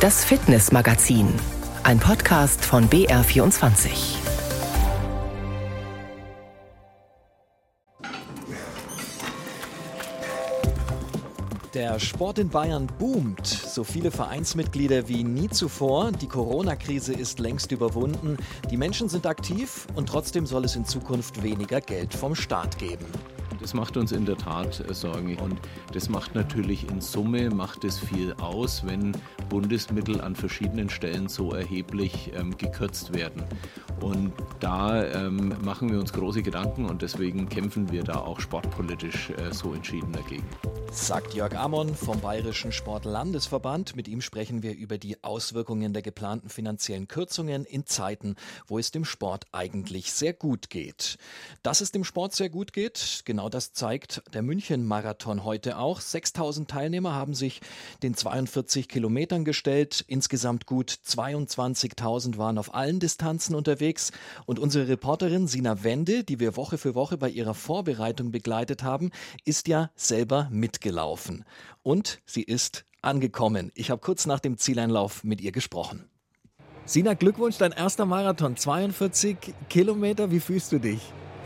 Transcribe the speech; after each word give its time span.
Das 0.00 0.24
Fitnessmagazin, 0.24 1.28
ein 1.82 1.98
Podcast 1.98 2.64
von 2.64 2.88
BR24. 2.88 3.90
Der 11.74 12.00
Sport 12.00 12.38
in 12.38 12.48
Bayern 12.48 12.86
boomt. 12.98 13.46
So 13.46 13.84
viele 13.84 14.10
Vereinsmitglieder 14.10 15.06
wie 15.06 15.22
nie 15.22 15.50
zuvor. 15.50 16.12
Die 16.12 16.28
Corona-Krise 16.28 17.12
ist 17.12 17.38
längst 17.38 17.70
überwunden. 17.70 18.38
Die 18.70 18.78
Menschen 18.78 19.10
sind 19.10 19.26
aktiv 19.26 19.86
und 19.96 20.08
trotzdem 20.08 20.46
soll 20.46 20.64
es 20.64 20.76
in 20.76 20.86
Zukunft 20.86 21.42
weniger 21.42 21.82
Geld 21.82 22.14
vom 22.14 22.34
Staat 22.34 22.78
geben. 22.78 23.04
Das 23.60 23.74
macht 23.74 23.96
uns 23.96 24.12
in 24.12 24.24
der 24.24 24.36
Tat 24.36 24.80
äh, 24.88 24.94
Sorgen 24.94 25.36
und 25.36 25.58
das 25.92 26.08
macht 26.08 26.34
natürlich 26.34 26.88
in 26.88 27.00
Summe 27.00 27.50
macht 27.50 27.84
es 27.84 27.98
viel 27.98 28.34
aus, 28.34 28.86
wenn 28.86 29.12
Bundesmittel 29.48 30.20
an 30.20 30.34
verschiedenen 30.34 30.88
Stellen 30.88 31.28
so 31.28 31.52
erheblich 31.52 32.32
ähm, 32.34 32.56
gekürzt 32.56 33.14
werden. 33.14 33.44
Und 34.00 34.32
da 34.60 35.04
ähm, 35.04 35.54
machen 35.62 35.90
wir 35.90 36.00
uns 36.00 36.12
große 36.12 36.42
Gedanken 36.42 36.86
und 36.86 37.02
deswegen 37.02 37.48
kämpfen 37.48 37.90
wir 37.90 38.02
da 38.02 38.14
auch 38.14 38.40
sportpolitisch 38.40 39.30
äh, 39.30 39.52
so 39.52 39.74
entschieden 39.74 40.12
dagegen. 40.12 40.46
Sagt 40.92 41.34
Jörg 41.34 41.56
Amon 41.56 41.94
vom 41.94 42.20
Bayerischen 42.20 42.72
Sportlandesverband. 42.72 43.94
Mit 43.94 44.08
ihm 44.08 44.20
sprechen 44.20 44.64
wir 44.64 44.74
über 44.76 44.98
die 44.98 45.22
Auswirkungen 45.22 45.92
der 45.92 46.02
geplanten 46.02 46.48
finanziellen 46.48 47.06
Kürzungen 47.06 47.64
in 47.64 47.86
Zeiten, 47.86 48.34
wo 48.66 48.76
es 48.76 48.90
dem 48.90 49.04
Sport 49.04 49.46
eigentlich 49.52 50.12
sehr 50.12 50.32
gut 50.32 50.68
geht. 50.68 51.16
Dass 51.62 51.80
es 51.80 51.92
dem 51.92 52.02
Sport 52.02 52.34
sehr 52.34 52.50
gut 52.50 52.72
geht, 52.72 53.22
genau 53.24 53.48
das 53.48 53.72
zeigt 53.72 54.22
der 54.34 54.42
München-Marathon 54.42 55.44
heute 55.44 55.78
auch. 55.78 56.00
6000 56.00 56.68
Teilnehmer 56.68 57.14
haben 57.14 57.34
sich 57.34 57.60
den 58.02 58.14
42 58.14 58.88
Kilometern 58.88 59.44
gestellt. 59.44 60.04
Insgesamt 60.08 60.66
gut 60.66 60.90
22.000 60.90 62.36
waren 62.36 62.58
auf 62.58 62.74
allen 62.74 62.98
Distanzen 62.98 63.54
unterwegs. 63.54 64.10
Und 64.44 64.58
unsere 64.58 64.88
Reporterin 64.88 65.46
Sina 65.46 65.84
Wende, 65.84 66.24
die 66.24 66.40
wir 66.40 66.56
Woche 66.56 66.78
für 66.78 66.96
Woche 66.96 67.16
bei 67.16 67.30
ihrer 67.30 67.54
Vorbereitung 67.54 68.32
begleitet 68.32 68.82
haben, 68.82 69.12
ist 69.44 69.68
ja 69.68 69.90
selber 69.94 70.48
mit 70.50 70.79
gelaufen. 70.80 71.44
Und 71.82 72.20
sie 72.26 72.42
ist 72.42 72.84
angekommen. 73.02 73.70
Ich 73.74 73.90
habe 73.90 74.00
kurz 74.00 74.26
nach 74.26 74.40
dem 74.40 74.58
Zieleinlauf 74.58 75.24
mit 75.24 75.40
ihr 75.40 75.52
gesprochen. 75.52 76.08
Sina, 76.84 77.14
Glückwunsch, 77.14 77.58
dein 77.58 77.72
erster 77.72 78.04
Marathon, 78.04 78.56
42 78.56 79.36
Kilometer. 79.68 80.30
Wie 80.30 80.40
fühlst 80.40 80.72
du 80.72 80.78
dich? 80.78 81.00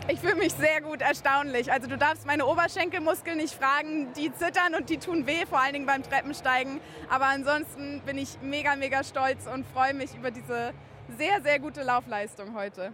Ich 0.07 0.19
fühle 0.19 0.35
mich 0.35 0.53
sehr 0.53 0.81
gut, 0.81 1.01
erstaunlich. 1.01 1.71
Also 1.71 1.87
du 1.87 1.97
darfst 1.97 2.27
meine 2.27 2.45
Oberschenkelmuskeln 2.45 3.37
nicht 3.37 3.55
fragen, 3.55 4.07
die 4.15 4.31
zittern 4.33 4.75
und 4.77 4.89
die 4.89 4.97
tun 4.97 5.25
weh, 5.25 5.45
vor 5.49 5.59
allen 5.59 5.73
Dingen 5.73 5.87
beim 5.87 6.03
Treppensteigen. 6.03 6.79
Aber 7.09 7.25
ansonsten 7.25 8.01
bin 8.05 8.17
ich 8.17 8.37
mega, 8.41 8.75
mega 8.75 9.03
stolz 9.03 9.47
und 9.51 9.65
freue 9.65 9.95
mich 9.95 10.13
über 10.15 10.29
diese 10.29 10.73
sehr, 11.17 11.41
sehr 11.41 11.59
gute 11.59 11.81
Laufleistung 11.83 12.53
heute. 12.55 12.93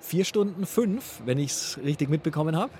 Vier 0.00 0.24
Stunden 0.24 0.66
fünf, 0.66 1.22
wenn 1.24 1.38
ich 1.38 1.52
es 1.52 1.78
richtig 1.78 2.08
mitbekommen 2.08 2.56
habe. 2.56 2.72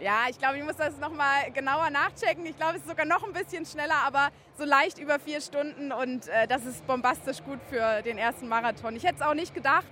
Ja, 0.00 0.26
ich 0.28 0.38
glaube, 0.38 0.58
ich 0.58 0.64
muss 0.64 0.76
das 0.76 0.98
nochmal 0.98 1.50
genauer 1.52 1.88
nachchecken. 1.90 2.44
Ich 2.46 2.56
glaube, 2.56 2.74
es 2.74 2.82
ist 2.82 2.88
sogar 2.88 3.06
noch 3.06 3.24
ein 3.24 3.32
bisschen 3.32 3.64
schneller, 3.64 3.94
aber 4.04 4.28
so 4.58 4.64
leicht 4.64 4.98
über 4.98 5.18
vier 5.18 5.40
Stunden 5.40 5.92
und 5.92 6.28
äh, 6.28 6.46
das 6.48 6.66
ist 6.66 6.86
bombastisch 6.86 7.42
gut 7.44 7.60
für 7.70 8.02
den 8.02 8.18
ersten 8.18 8.48
Marathon. 8.48 8.96
Ich 8.96 9.04
hätte 9.04 9.16
es 9.16 9.22
auch 9.22 9.34
nicht 9.34 9.54
gedacht, 9.54 9.86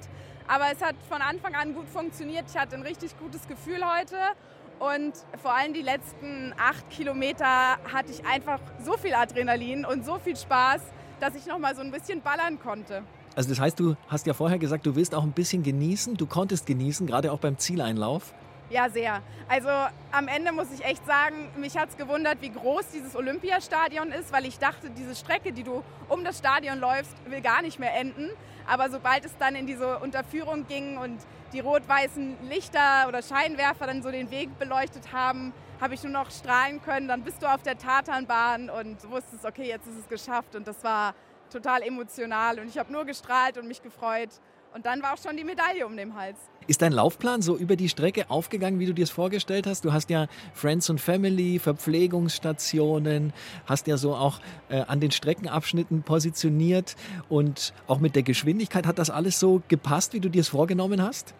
aber 0.48 0.64
es 0.72 0.82
hat 0.82 0.96
von 1.08 1.22
Anfang 1.22 1.54
an 1.54 1.74
gut 1.74 1.88
funktioniert. 1.88 2.46
Ich 2.50 2.58
hatte 2.58 2.74
ein 2.76 2.82
richtig 2.82 3.16
gutes 3.18 3.46
Gefühl 3.46 3.80
heute 3.98 4.16
und 4.80 5.12
vor 5.40 5.54
allem 5.54 5.72
die 5.72 5.82
letzten 5.82 6.52
acht 6.58 6.90
Kilometer 6.90 7.78
hatte 7.92 8.10
ich 8.10 8.26
einfach 8.26 8.58
so 8.84 8.96
viel 8.96 9.14
Adrenalin 9.14 9.84
und 9.84 10.04
so 10.04 10.18
viel 10.18 10.36
Spaß, 10.36 10.82
dass 11.20 11.36
ich 11.36 11.46
nochmal 11.46 11.76
so 11.76 11.80
ein 11.80 11.92
bisschen 11.92 12.20
ballern 12.22 12.58
konnte. 12.58 13.04
Also 13.36 13.48
das 13.48 13.60
heißt, 13.60 13.78
du 13.78 13.96
hast 14.08 14.26
ja 14.26 14.34
vorher 14.34 14.58
gesagt, 14.58 14.84
du 14.84 14.96
willst 14.96 15.14
auch 15.14 15.22
ein 15.22 15.32
bisschen 15.32 15.62
genießen. 15.62 16.16
Du 16.16 16.26
konntest 16.26 16.66
genießen, 16.66 17.06
gerade 17.06 17.32
auch 17.32 17.38
beim 17.38 17.56
Zieleinlauf. 17.56 18.34
Ja, 18.72 18.88
sehr. 18.88 19.20
Also 19.48 19.68
am 20.12 20.28
Ende 20.28 20.50
muss 20.50 20.72
ich 20.72 20.82
echt 20.82 21.04
sagen, 21.04 21.50
mich 21.56 21.76
hat 21.76 21.90
es 21.90 21.98
gewundert, 21.98 22.40
wie 22.40 22.48
groß 22.48 22.88
dieses 22.88 23.14
Olympiastadion 23.14 24.10
ist, 24.12 24.32
weil 24.32 24.46
ich 24.46 24.58
dachte, 24.58 24.88
diese 24.88 25.14
Strecke, 25.14 25.52
die 25.52 25.62
du 25.62 25.84
um 26.08 26.24
das 26.24 26.38
Stadion 26.38 26.80
läufst, 26.80 27.12
will 27.26 27.42
gar 27.42 27.60
nicht 27.60 27.78
mehr 27.78 27.94
enden. 27.94 28.30
Aber 28.66 28.88
sobald 28.88 29.26
es 29.26 29.36
dann 29.36 29.56
in 29.56 29.66
diese 29.66 29.98
Unterführung 29.98 30.66
ging 30.66 30.96
und 30.96 31.18
die 31.52 31.60
rot-weißen 31.60 32.48
Lichter 32.48 33.08
oder 33.08 33.20
Scheinwerfer 33.20 33.86
dann 33.86 34.02
so 34.02 34.10
den 34.10 34.30
Weg 34.30 34.58
beleuchtet 34.58 35.12
haben, 35.12 35.52
habe 35.78 35.92
ich 35.92 36.02
nur 36.02 36.12
noch 36.12 36.30
strahlen 36.30 36.80
können. 36.80 37.08
Dann 37.08 37.24
bist 37.24 37.42
du 37.42 37.52
auf 37.52 37.62
der 37.62 37.76
Tatanbahn 37.76 38.70
und 38.70 39.10
wusstest, 39.10 39.44
okay, 39.44 39.68
jetzt 39.68 39.86
ist 39.86 39.98
es 39.98 40.08
geschafft. 40.08 40.56
Und 40.56 40.66
das 40.66 40.82
war 40.82 41.14
total 41.52 41.82
emotional. 41.82 42.58
Und 42.58 42.68
ich 42.68 42.78
habe 42.78 42.90
nur 42.90 43.04
gestrahlt 43.04 43.58
und 43.58 43.68
mich 43.68 43.82
gefreut. 43.82 44.30
Und 44.74 44.86
dann 44.86 45.02
war 45.02 45.12
auch 45.12 45.18
schon 45.18 45.36
die 45.36 45.44
Medaille 45.44 45.86
um 45.86 45.96
den 45.96 46.14
Hals. 46.14 46.38
Ist 46.66 46.80
dein 46.80 46.92
Laufplan 46.92 47.42
so 47.42 47.56
über 47.56 47.76
die 47.76 47.88
Strecke 47.88 48.30
aufgegangen, 48.30 48.78
wie 48.78 48.86
du 48.86 48.94
dir 48.94 49.02
es 49.02 49.10
vorgestellt 49.10 49.66
hast? 49.66 49.84
Du 49.84 49.92
hast 49.92 50.08
ja 50.08 50.28
Friends 50.54 50.88
und 50.88 51.00
Family, 51.00 51.58
Verpflegungsstationen, 51.58 53.32
hast 53.66 53.86
ja 53.86 53.96
so 53.98 54.14
auch 54.14 54.40
äh, 54.70 54.80
an 54.82 55.00
den 55.00 55.10
Streckenabschnitten 55.10 56.02
positioniert 56.04 56.96
und 57.28 57.74
auch 57.86 57.98
mit 57.98 58.16
der 58.16 58.22
Geschwindigkeit 58.22 58.86
hat 58.86 58.98
das 58.98 59.10
alles 59.10 59.38
so 59.38 59.60
gepasst, 59.68 60.14
wie 60.14 60.20
du 60.20 60.30
dir 60.30 60.40
es 60.40 60.48
vorgenommen 60.48 61.02
hast? 61.02 61.34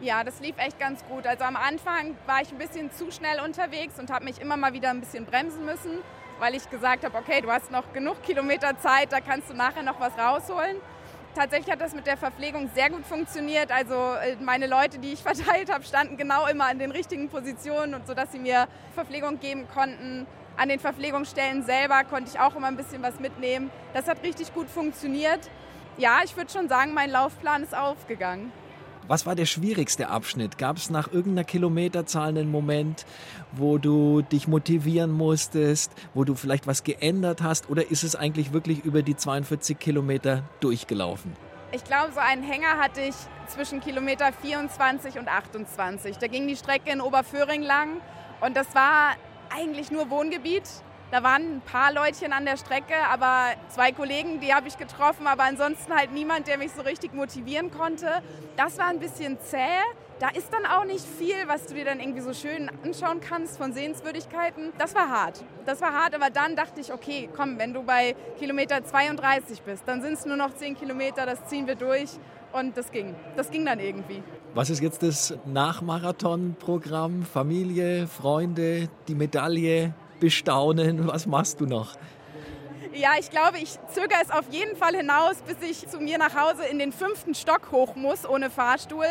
Ja, 0.00 0.24
das 0.24 0.40
lief 0.40 0.56
echt 0.58 0.80
ganz 0.80 1.04
gut. 1.04 1.26
Also 1.28 1.44
am 1.44 1.54
Anfang 1.54 2.16
war 2.26 2.42
ich 2.42 2.50
ein 2.50 2.58
bisschen 2.58 2.90
zu 2.90 3.12
schnell 3.12 3.38
unterwegs 3.44 4.00
und 4.00 4.10
habe 4.10 4.24
mich 4.24 4.40
immer 4.40 4.56
mal 4.56 4.72
wieder 4.72 4.90
ein 4.90 4.98
bisschen 4.98 5.26
bremsen 5.26 5.64
müssen, 5.64 5.98
weil 6.40 6.56
ich 6.56 6.68
gesagt 6.70 7.04
habe, 7.04 7.16
okay, 7.16 7.40
du 7.40 7.52
hast 7.52 7.70
noch 7.70 7.92
genug 7.92 8.20
Kilometer 8.24 8.76
Zeit, 8.80 9.12
da 9.12 9.20
kannst 9.20 9.50
du 9.50 9.54
nachher 9.54 9.84
noch 9.84 10.00
was 10.00 10.18
rausholen. 10.18 10.78
Tatsächlich 11.34 11.72
hat 11.72 11.80
das 11.80 11.94
mit 11.94 12.06
der 12.06 12.18
Verpflegung 12.18 12.68
sehr 12.74 12.90
gut 12.90 13.06
funktioniert. 13.06 13.72
Also 13.72 13.94
äh, 13.94 14.36
meine 14.40 14.66
Leute, 14.66 14.98
die 14.98 15.14
ich 15.14 15.22
verteilt 15.22 15.72
habe, 15.72 15.82
standen 15.84 16.16
genau 16.16 16.46
immer 16.46 16.66
an 16.66 16.78
den 16.78 16.90
richtigen 16.90 17.28
Positionen 17.30 17.94
und 17.94 18.06
sodass 18.06 18.32
sie 18.32 18.38
mir 18.38 18.68
Verpflegung 18.94 19.40
geben 19.40 19.66
konnten. 19.72 20.26
An 20.58 20.68
den 20.68 20.78
Verpflegungsstellen 20.78 21.62
selber 21.64 22.04
konnte 22.04 22.30
ich 22.30 22.38
auch 22.38 22.54
immer 22.54 22.66
ein 22.66 22.76
bisschen 22.76 23.02
was 23.02 23.18
mitnehmen. 23.18 23.70
Das 23.94 24.06
hat 24.06 24.22
richtig 24.22 24.52
gut 24.52 24.68
funktioniert. 24.68 25.40
Ja, 25.96 26.20
ich 26.22 26.36
würde 26.36 26.52
schon 26.52 26.68
sagen, 26.68 26.92
mein 26.92 27.10
Laufplan 27.10 27.62
ist 27.62 27.74
aufgegangen. 27.74 28.52
Was 29.12 29.26
war 29.26 29.34
der 29.34 29.44
schwierigste 29.44 30.08
Abschnitt? 30.08 30.56
Gab 30.56 30.78
es 30.78 30.88
nach 30.88 31.12
irgendeiner 31.12 31.44
Kilometerzahl 31.44 32.30
einen 32.30 32.50
Moment, 32.50 33.04
wo 33.52 33.76
du 33.76 34.22
dich 34.22 34.48
motivieren 34.48 35.12
musstest, 35.12 35.92
wo 36.14 36.24
du 36.24 36.34
vielleicht 36.34 36.66
was 36.66 36.82
geändert 36.82 37.42
hast? 37.42 37.68
Oder 37.68 37.90
ist 37.90 38.04
es 38.04 38.16
eigentlich 38.16 38.54
wirklich 38.54 38.86
über 38.86 39.02
die 39.02 39.14
42 39.14 39.78
Kilometer 39.78 40.44
durchgelaufen? 40.60 41.36
Ich 41.72 41.84
glaube, 41.84 42.12
so 42.14 42.20
einen 42.20 42.42
Hänger 42.42 42.78
hatte 42.78 43.02
ich 43.02 43.14
zwischen 43.48 43.80
Kilometer 43.80 44.32
24 44.32 45.18
und 45.18 45.28
28. 45.28 46.16
Da 46.16 46.26
ging 46.26 46.48
die 46.48 46.56
Strecke 46.56 46.90
in 46.90 47.02
Oberföhring 47.02 47.60
lang 47.60 48.00
und 48.40 48.56
das 48.56 48.74
war 48.74 49.16
eigentlich 49.54 49.90
nur 49.90 50.08
Wohngebiet. 50.08 50.62
Da 51.12 51.22
waren 51.22 51.56
ein 51.56 51.60
paar 51.60 51.92
Leutchen 51.92 52.32
an 52.32 52.46
der 52.46 52.56
Strecke, 52.56 52.94
aber 53.12 53.48
zwei 53.68 53.92
Kollegen, 53.92 54.40
die 54.40 54.54
habe 54.54 54.66
ich 54.66 54.78
getroffen, 54.78 55.26
aber 55.26 55.42
ansonsten 55.42 55.94
halt 55.94 56.10
niemand, 56.10 56.46
der 56.46 56.56
mich 56.56 56.72
so 56.72 56.80
richtig 56.80 57.12
motivieren 57.12 57.70
konnte. 57.70 58.22
Das 58.56 58.78
war 58.78 58.86
ein 58.86 58.98
bisschen 58.98 59.36
zäh. 59.42 59.58
Da 60.20 60.30
ist 60.30 60.50
dann 60.50 60.64
auch 60.64 60.86
nicht 60.86 61.04
viel, 61.04 61.36
was 61.48 61.66
du 61.66 61.74
dir 61.74 61.84
dann 61.84 62.00
irgendwie 62.00 62.22
so 62.22 62.32
schön 62.32 62.70
anschauen 62.82 63.20
kannst 63.20 63.58
von 63.58 63.74
Sehenswürdigkeiten. 63.74 64.72
Das 64.78 64.94
war 64.94 65.10
hart. 65.10 65.44
Das 65.66 65.82
war 65.82 65.92
hart, 65.92 66.14
aber 66.14 66.30
dann 66.30 66.56
dachte 66.56 66.80
ich, 66.80 66.90
okay, 66.90 67.28
komm, 67.36 67.58
wenn 67.58 67.74
du 67.74 67.82
bei 67.82 68.16
Kilometer 68.38 68.82
32 68.82 69.60
bist, 69.60 69.82
dann 69.84 70.00
sind 70.00 70.14
es 70.14 70.24
nur 70.24 70.36
noch 70.36 70.54
10 70.54 70.78
Kilometer, 70.78 71.26
das 71.26 71.46
ziehen 71.46 71.66
wir 71.66 71.74
durch. 71.74 72.08
Und 72.54 72.76
das 72.76 72.90
ging. 72.90 73.14
Das 73.36 73.50
ging 73.50 73.66
dann 73.66 73.80
irgendwie. 73.80 74.22
Was 74.54 74.70
ist 74.70 74.80
jetzt 74.82 75.02
das 75.02 75.34
Nachmarathon-Programm? 75.44 77.22
Familie, 77.24 78.06
Freunde, 78.06 78.88
die 79.08 79.14
Medaille? 79.14 79.92
Bestaunen? 80.22 81.08
Was 81.08 81.26
machst 81.26 81.60
du 81.60 81.66
noch? 81.66 81.96
Ja, 82.94 83.10
ich 83.18 83.30
glaube, 83.30 83.58
ich 83.58 83.78
zögere 83.92 84.20
es 84.22 84.30
auf 84.30 84.44
jeden 84.50 84.76
Fall 84.76 84.94
hinaus, 84.94 85.36
bis 85.42 85.56
ich 85.68 85.88
zu 85.88 85.98
mir 85.98 86.18
nach 86.18 86.36
Hause 86.36 86.64
in 86.70 86.78
den 86.78 86.92
fünften 86.92 87.34
Stock 87.34 87.72
hoch 87.72 87.96
muss, 87.96 88.28
ohne 88.28 88.50
Fahrstuhl. 88.50 89.06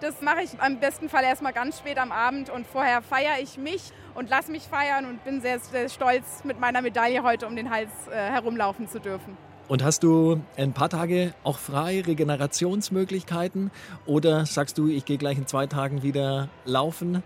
Das 0.00 0.22
mache 0.22 0.42
ich 0.42 0.50
am 0.60 0.78
besten 0.78 1.08
Fall 1.10 1.24
erstmal 1.24 1.52
ganz 1.52 1.78
spät 1.78 1.98
am 1.98 2.12
Abend 2.12 2.48
und 2.48 2.66
vorher 2.66 3.02
feiere 3.02 3.40
ich 3.42 3.58
mich 3.58 3.92
und 4.14 4.30
lasse 4.30 4.50
mich 4.50 4.62
feiern 4.62 5.04
und 5.04 5.22
bin 5.24 5.42
sehr, 5.42 5.58
sehr 5.58 5.88
stolz, 5.90 6.44
mit 6.44 6.60
meiner 6.60 6.80
Medaille 6.80 7.22
heute 7.22 7.46
um 7.46 7.56
den 7.56 7.70
Hals 7.70 7.90
äh, 8.10 8.14
herumlaufen 8.14 8.88
zu 8.88 9.00
dürfen. 9.00 9.36
Und 9.66 9.82
hast 9.82 10.02
du 10.02 10.40
ein 10.56 10.72
paar 10.72 10.88
Tage 10.88 11.34
auch 11.42 11.58
frei, 11.58 12.02
Regenerationsmöglichkeiten? 12.06 13.70
Oder 14.06 14.46
sagst 14.46 14.78
du, 14.78 14.88
ich 14.88 15.04
gehe 15.04 15.18
gleich 15.18 15.38
in 15.38 15.46
zwei 15.46 15.66
Tagen 15.66 16.02
wieder 16.02 16.48
laufen? 16.64 17.22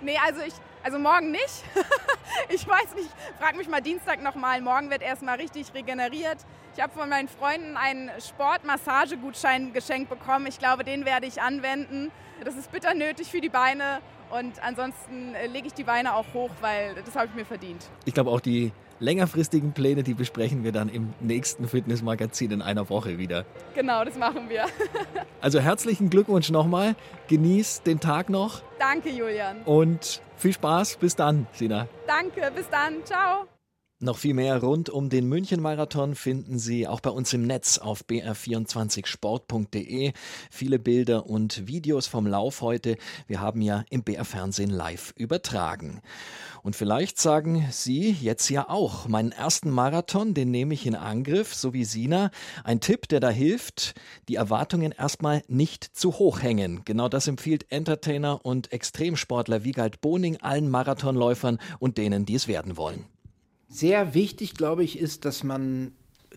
Nee, 0.00 0.18
also 0.24 0.40
ich 0.42 0.54
also 0.84 0.98
morgen 0.98 1.30
nicht. 1.30 1.64
ich 2.50 2.68
weiß 2.68 2.94
nicht, 2.94 3.08
frag 3.40 3.56
mich 3.56 3.68
mal 3.68 3.80
Dienstag 3.80 4.22
nochmal. 4.22 4.60
Morgen 4.60 4.90
wird 4.90 5.00
erstmal 5.00 5.36
richtig 5.36 5.72
regeneriert. 5.72 6.36
Ich 6.76 6.82
habe 6.82 6.92
von 6.92 7.08
meinen 7.08 7.28
Freunden 7.28 7.78
einen 7.78 8.10
Sportmassagegutschein 8.20 9.72
geschenkt 9.72 10.10
bekommen. 10.10 10.46
Ich 10.46 10.58
glaube, 10.58 10.84
den 10.84 11.06
werde 11.06 11.26
ich 11.26 11.40
anwenden. 11.40 12.12
Das 12.44 12.54
ist 12.56 12.70
bitter 12.70 12.92
nötig 12.92 13.30
für 13.30 13.40
die 13.40 13.48
Beine. 13.48 14.00
Und 14.30 14.62
ansonsten 14.62 15.34
äh, 15.34 15.46
lege 15.46 15.68
ich 15.68 15.72
die 15.72 15.84
Beine 15.84 16.14
auch 16.14 16.26
hoch, 16.34 16.50
weil 16.60 16.94
das 16.96 17.16
habe 17.16 17.28
ich 17.28 17.34
mir 17.34 17.46
verdient. 17.46 17.88
Ich 18.04 18.12
glaube 18.12 18.30
auch 18.30 18.40
die 18.40 18.70
längerfristigen 19.00 19.72
Pläne, 19.72 20.02
die 20.02 20.14
besprechen 20.14 20.64
wir 20.64 20.72
dann 20.72 20.88
im 20.88 21.12
nächsten 21.20 21.68
Fitnessmagazin 21.68 22.50
in 22.50 22.62
einer 22.62 22.88
Woche 22.88 23.18
wieder. 23.18 23.44
Genau, 23.74 24.04
das 24.04 24.16
machen 24.16 24.48
wir. 24.48 24.64
also 25.40 25.60
herzlichen 25.60 26.10
Glückwunsch 26.10 26.50
nochmal. 26.50 26.94
Genieß 27.28 27.82
den 27.82 28.00
Tag 28.00 28.30
noch. 28.30 28.62
Danke, 28.78 29.10
Julian. 29.10 29.62
Und 29.64 30.20
viel 30.36 30.52
Spaß. 30.52 30.96
Bis 30.96 31.16
dann, 31.16 31.46
Sina. 31.52 31.86
Danke, 32.06 32.50
bis 32.54 32.68
dann. 32.68 33.04
Ciao. 33.04 33.46
Noch 34.04 34.18
viel 34.18 34.34
mehr 34.34 34.60
rund 34.60 34.90
um 34.90 35.08
den 35.08 35.26
München-Marathon 35.30 36.14
finden 36.14 36.58
Sie 36.58 36.86
auch 36.86 37.00
bei 37.00 37.08
uns 37.08 37.32
im 37.32 37.46
Netz 37.46 37.78
auf 37.78 38.04
br24sport.de. 38.04 40.12
Viele 40.50 40.78
Bilder 40.78 41.26
und 41.26 41.66
Videos 41.66 42.06
vom 42.06 42.26
Lauf 42.26 42.60
heute. 42.60 42.98
Wir 43.26 43.40
haben 43.40 43.62
ja 43.62 43.82
im 43.88 44.02
BR-Fernsehen 44.02 44.68
live 44.68 45.14
übertragen. 45.16 46.02
Und 46.62 46.76
vielleicht 46.76 47.18
sagen 47.18 47.66
Sie 47.70 48.10
jetzt 48.10 48.50
ja 48.50 48.68
auch, 48.68 49.08
meinen 49.08 49.32
ersten 49.32 49.70
Marathon, 49.70 50.34
den 50.34 50.50
nehme 50.50 50.74
ich 50.74 50.84
in 50.84 50.96
Angriff, 50.96 51.54
so 51.54 51.72
wie 51.72 51.86
Sina. 51.86 52.30
Ein 52.62 52.80
Tipp, 52.80 53.08
der 53.08 53.20
da 53.20 53.30
hilft, 53.30 53.94
die 54.28 54.34
Erwartungen 54.34 54.92
erstmal 54.92 55.42
nicht 55.48 55.82
zu 55.82 56.18
hoch 56.18 56.42
hängen. 56.42 56.82
Genau 56.84 57.08
das 57.08 57.26
empfiehlt 57.26 57.72
Entertainer 57.72 58.44
und 58.44 58.70
Extremsportler 58.70 59.64
Wiegald 59.64 60.02
Boning 60.02 60.36
allen 60.42 60.68
Marathonläufern 60.68 61.58
und 61.78 61.96
denen, 61.96 62.26
die 62.26 62.34
es 62.34 62.48
werden 62.48 62.76
wollen. 62.76 63.06
Sehr 63.74 64.14
wichtig, 64.14 64.54
glaube 64.54 64.84
ich, 64.84 65.00
ist, 65.00 65.24
dass 65.24 65.42
man 65.42 65.90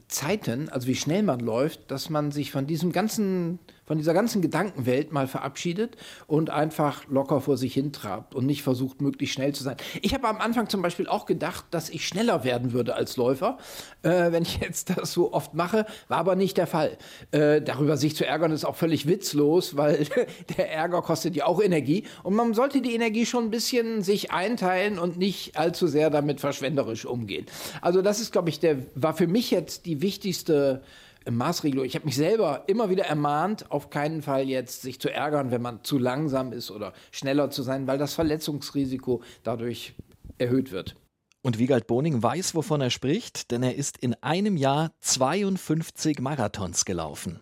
Zeiten, 0.07 0.69
also 0.69 0.87
wie 0.87 0.95
schnell 0.95 1.21
man 1.21 1.39
läuft, 1.39 1.91
dass 1.91 2.09
man 2.09 2.31
sich 2.31 2.51
von 2.51 2.65
diesem 2.65 2.91
ganzen 2.91 3.59
von 3.87 3.97
dieser 3.97 4.13
ganzen 4.13 4.41
Gedankenwelt 4.41 5.11
mal 5.11 5.27
verabschiedet 5.27 5.95
und 6.27 6.49
einfach 6.49 7.07
locker 7.07 7.39
vor 7.41 7.57
sich 7.57 7.73
hintrabt 7.73 8.35
und 8.35 8.45
nicht 8.45 8.61
versucht, 8.61 9.01
möglichst 9.01 9.33
schnell 9.33 9.55
zu 9.55 9.63
sein. 9.63 9.77
Ich 10.01 10.13
habe 10.13 10.27
am 10.27 10.37
Anfang 10.37 10.67
zum 10.67 10.81
Beispiel 10.81 11.07
auch 11.07 11.25
gedacht, 11.25 11.65
dass 11.71 11.89
ich 11.89 12.05
schneller 12.05 12.43
werden 12.43 12.73
würde 12.73 12.95
als 12.95 13.15
Läufer, 13.15 13.57
äh, 14.03 14.31
wenn 14.31 14.43
ich 14.43 14.59
jetzt 14.59 14.89
das 14.97 15.13
so 15.13 15.33
oft 15.33 15.53
mache, 15.53 15.85
war 16.09 16.17
aber 16.17 16.35
nicht 16.35 16.57
der 16.57 16.67
Fall. 16.67 16.97
Äh, 17.31 17.61
darüber 17.61 17.95
sich 17.95 18.15
zu 18.15 18.25
ärgern 18.25 18.51
ist 18.51 18.65
auch 18.65 18.75
völlig 18.75 19.07
witzlos, 19.07 19.77
weil 19.77 20.05
der 20.57 20.71
Ärger 20.71 21.01
kostet 21.01 21.35
ja 21.37 21.45
auch 21.45 21.61
Energie 21.61 22.03
und 22.23 22.35
man 22.35 22.53
sollte 22.53 22.81
die 22.81 22.93
Energie 22.93 23.25
schon 23.25 23.45
ein 23.45 23.51
bisschen 23.51 24.03
sich 24.03 24.31
einteilen 24.31 24.99
und 24.99 25.17
nicht 25.17 25.57
allzu 25.57 25.87
sehr 25.87 26.09
damit 26.09 26.41
verschwenderisch 26.41 27.05
umgehen. 27.05 27.45
Also 27.81 28.01
das 28.01 28.19
ist, 28.19 28.33
glaube 28.33 28.49
ich, 28.49 28.59
der 28.59 28.79
war 28.95 29.13
für 29.13 29.27
mich 29.27 29.49
jetzt 29.49 29.85
die 29.85 30.01
wichtigste 30.01 30.81
Maßregelung. 31.35 31.85
Ich 31.85 31.95
habe 31.95 32.05
mich 32.05 32.15
selber 32.15 32.63
immer 32.67 32.89
wieder 32.89 33.05
ermahnt, 33.05 33.71
auf 33.71 33.89
keinen 33.89 34.21
Fall 34.21 34.47
jetzt 34.47 34.81
sich 34.81 34.99
zu 35.01 35.11
ärgern, 35.11 35.51
wenn 35.51 35.61
man 35.61 35.83
zu 35.83 35.97
langsam 35.97 36.53
ist 36.53 36.71
oder 36.71 36.93
schneller 37.11 37.49
zu 37.49 37.63
sein, 37.63 37.87
weil 37.87 37.97
das 37.97 38.13
Verletzungsrisiko 38.13 39.21
dadurch 39.43 39.95
erhöht 40.37 40.71
wird. 40.71 40.95
Und 41.41 41.59
Wiegald 41.59 41.87
Boning 41.87 42.21
weiß, 42.21 42.55
wovon 42.55 42.81
er 42.81 42.89
spricht, 42.89 43.51
denn 43.51 43.63
er 43.63 43.75
ist 43.75 43.97
in 43.97 44.15
einem 44.21 44.57
Jahr 44.57 44.91
52 45.01 46.19
Marathons 46.19 46.85
gelaufen. 46.85 47.39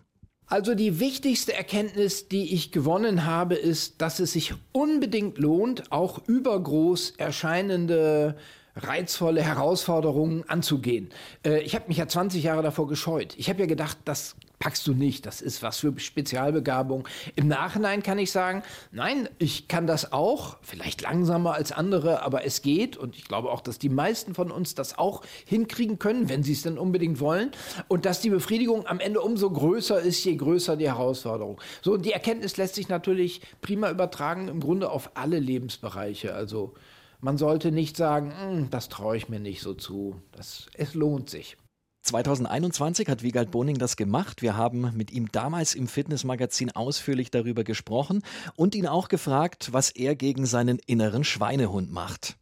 Also 0.48 0.76
die 0.76 1.00
wichtigste 1.00 1.54
Erkenntnis, 1.54 2.28
die 2.28 2.54
ich 2.54 2.70
gewonnen 2.70 3.24
habe, 3.24 3.56
ist, 3.56 4.00
dass 4.00 4.20
es 4.20 4.32
sich 4.32 4.54
unbedingt 4.70 5.38
lohnt, 5.38 5.90
auch 5.90 6.20
übergroß 6.28 7.14
erscheinende 7.18 8.36
reizvolle 8.76 9.42
Herausforderungen 9.42 10.44
anzugehen. 10.48 11.08
Äh, 11.44 11.60
ich 11.60 11.74
habe 11.74 11.86
mich 11.88 11.96
ja 11.96 12.06
20 12.06 12.42
Jahre 12.42 12.62
davor 12.62 12.86
gescheut. 12.86 13.34
Ich 13.38 13.48
habe 13.48 13.60
ja 13.60 13.66
gedacht, 13.66 13.98
das 14.04 14.36
packst 14.58 14.86
du 14.86 14.94
nicht, 14.94 15.26
das 15.26 15.42
ist 15.42 15.62
was 15.62 15.78
für 15.80 15.98
Spezialbegabung. 15.98 17.06
Im 17.34 17.46
Nachhinein 17.48 18.02
kann 18.02 18.18
ich 18.18 18.32
sagen, 18.32 18.62
nein, 18.90 19.28
ich 19.38 19.68
kann 19.68 19.86
das 19.86 20.12
auch, 20.12 20.56
vielleicht 20.62 21.02
langsamer 21.02 21.54
als 21.54 21.72
andere, 21.72 22.22
aber 22.22 22.44
es 22.44 22.62
geht 22.62 22.96
und 22.96 23.16
ich 23.16 23.24
glaube 23.24 23.50
auch, 23.50 23.60
dass 23.60 23.78
die 23.78 23.88
meisten 23.88 24.34
von 24.34 24.50
uns 24.50 24.74
das 24.74 24.98
auch 24.98 25.22
hinkriegen 25.44 25.98
können, 25.98 26.28
wenn 26.28 26.42
sie 26.42 26.52
es 26.52 26.62
denn 26.62 26.78
unbedingt 26.78 27.20
wollen 27.20 27.50
und 27.88 28.06
dass 28.06 28.20
die 28.20 28.30
Befriedigung 28.30 28.86
am 28.86 29.00
Ende 29.00 29.20
umso 29.20 29.50
größer 29.50 30.00
ist, 30.00 30.24
je 30.24 30.36
größer 30.36 30.76
die 30.76 30.88
Herausforderung. 30.88 31.60
So, 31.82 31.92
und 31.92 32.04
die 32.06 32.12
Erkenntnis 32.12 32.56
lässt 32.56 32.76
sich 32.76 32.88
natürlich 32.88 33.42
prima 33.60 33.90
übertragen, 33.90 34.48
im 34.48 34.60
Grunde 34.60 34.90
auf 34.90 35.10
alle 35.14 35.38
Lebensbereiche, 35.38 36.34
also 36.34 36.74
man 37.20 37.38
sollte 37.38 37.72
nicht 37.72 37.96
sagen, 37.96 38.32
hm, 38.38 38.70
das 38.70 38.88
traue 38.88 39.16
ich 39.16 39.28
mir 39.28 39.40
nicht 39.40 39.62
so 39.62 39.74
zu. 39.74 40.20
Das, 40.32 40.66
es 40.74 40.94
lohnt 40.94 41.30
sich. 41.30 41.56
2021 42.02 43.08
hat 43.08 43.24
Wiegald 43.24 43.50
Boning 43.50 43.78
das 43.78 43.96
gemacht. 43.96 44.40
Wir 44.40 44.56
haben 44.56 44.92
mit 44.94 45.10
ihm 45.10 45.30
damals 45.32 45.74
im 45.74 45.88
Fitnessmagazin 45.88 46.70
ausführlich 46.70 47.32
darüber 47.32 47.64
gesprochen 47.64 48.22
und 48.54 48.76
ihn 48.76 48.86
auch 48.86 49.08
gefragt, 49.08 49.72
was 49.72 49.90
er 49.90 50.14
gegen 50.14 50.46
seinen 50.46 50.78
inneren 50.86 51.24
Schweinehund 51.24 51.90
macht. 51.90 52.36